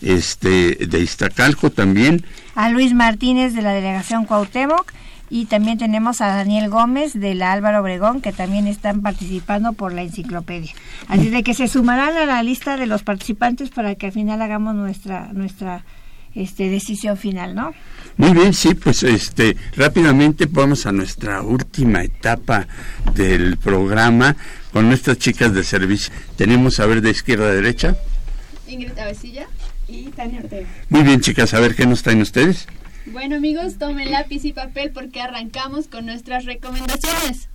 [0.00, 2.24] este, de Iztacalco también.
[2.54, 4.92] A Luis Martínez de la delegación Cuauhtémoc
[5.28, 9.92] y también tenemos a Daniel Gómez de la Álvaro Obregón que también están participando por
[9.92, 10.72] la enciclopedia.
[11.08, 14.40] Así de que se sumarán a la lista de los participantes para que al final
[14.40, 15.84] hagamos nuestra nuestra
[16.34, 17.72] este decisión final, ¿no?
[18.18, 22.66] Muy bien, sí, pues este rápidamente vamos a nuestra última etapa
[23.14, 24.36] del programa
[24.72, 26.12] con nuestras chicas de servicio.
[26.36, 27.96] Tenemos a ver de izquierda a derecha.
[28.68, 29.46] Ingrid Avesilla
[30.16, 30.66] Tania Ortega.
[30.88, 32.66] Muy bien, chicas, a ver qué nos traen ustedes.
[33.06, 37.48] Bueno amigos, tomen lápiz y papel porque arrancamos con nuestras recomendaciones.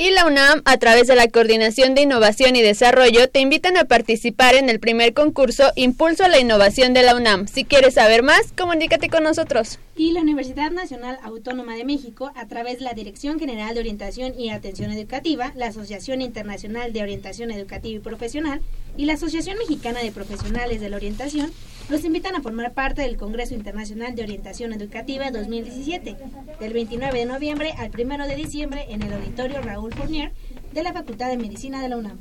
[0.00, 3.86] Y la UNAM, a través de la Coordinación de Innovación y Desarrollo, te invitan a
[3.86, 7.48] participar en el primer concurso Impulso a la Innovación de la UNAM.
[7.48, 9.80] Si quieres saber más, comunícate con nosotros.
[9.96, 14.38] Y la Universidad Nacional Autónoma de México, a través de la Dirección General de Orientación
[14.38, 18.60] y Atención Educativa, la Asociación Internacional de Orientación Educativa y Profesional
[18.96, 21.50] y la Asociación Mexicana de Profesionales de la Orientación,
[21.88, 26.16] los invitan a formar parte del Congreso Internacional de Orientación Educativa 2017,
[26.60, 30.32] del 29 de noviembre al 1 de diciembre en el Auditorio Raúl Fournier
[30.72, 32.18] de la Facultad de Medicina de la UNAM.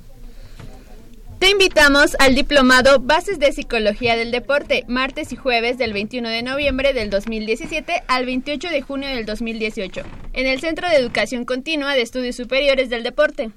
[1.40, 6.42] Te invitamos al diplomado Bases de Psicología del Deporte, martes y jueves del 21 de
[6.42, 10.02] noviembre del 2017 al 28 de junio del 2018,
[10.34, 13.52] en el Centro de Educación Continua de Estudios Superiores del Deporte.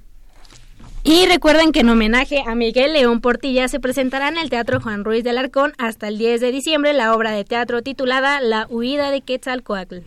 [1.03, 5.03] Y recuerden que en homenaje a Miguel León Portilla se presentará en el Teatro Juan
[5.03, 9.11] Ruiz del Arcón hasta el 10 de diciembre la obra de teatro titulada La huida
[9.11, 10.01] de Quetzalcoatl.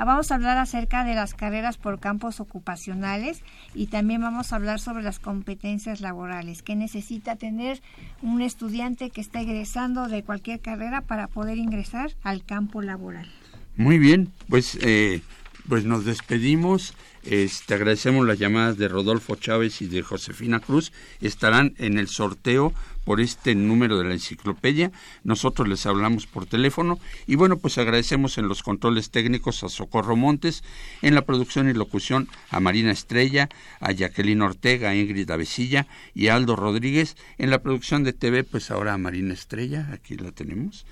[0.00, 3.42] Ah, Vamos a hablar acerca de las carreras por campos ocupacionales
[3.74, 7.82] y también vamos a hablar sobre las competencias laborales que necesita tener
[8.22, 13.30] un estudiante que está egresando de cualquier carrera para poder ingresar al campo laboral.
[13.76, 15.20] Muy bien, pues eh,
[15.68, 16.94] Pues nos despedimos.
[17.22, 20.92] Este, agradecemos las llamadas de Rodolfo Chávez y de Josefina Cruz.
[21.20, 22.72] Estarán en el sorteo
[23.10, 24.92] por este número de la enciclopedia.
[25.24, 27.00] Nosotros les hablamos por teléfono.
[27.26, 30.62] Y bueno, pues agradecemos en los controles técnicos a Socorro Montes,
[31.02, 33.48] en la producción y locución a Marina Estrella,
[33.80, 37.16] a Jacqueline Ortega, a Ingrid Avesilla y a Aldo Rodríguez.
[37.36, 40.86] En la producción de TV, pues ahora a Marina Estrella, aquí la tenemos.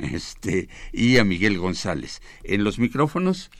[0.00, 2.22] Este, y a Miguel González.
[2.42, 3.50] En los micrófonos,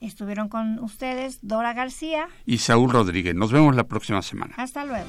[0.00, 3.36] Estuvieron con ustedes Dora García y Saúl Rodríguez.
[3.36, 4.54] Nos vemos la próxima semana.
[4.58, 5.08] Hasta luego.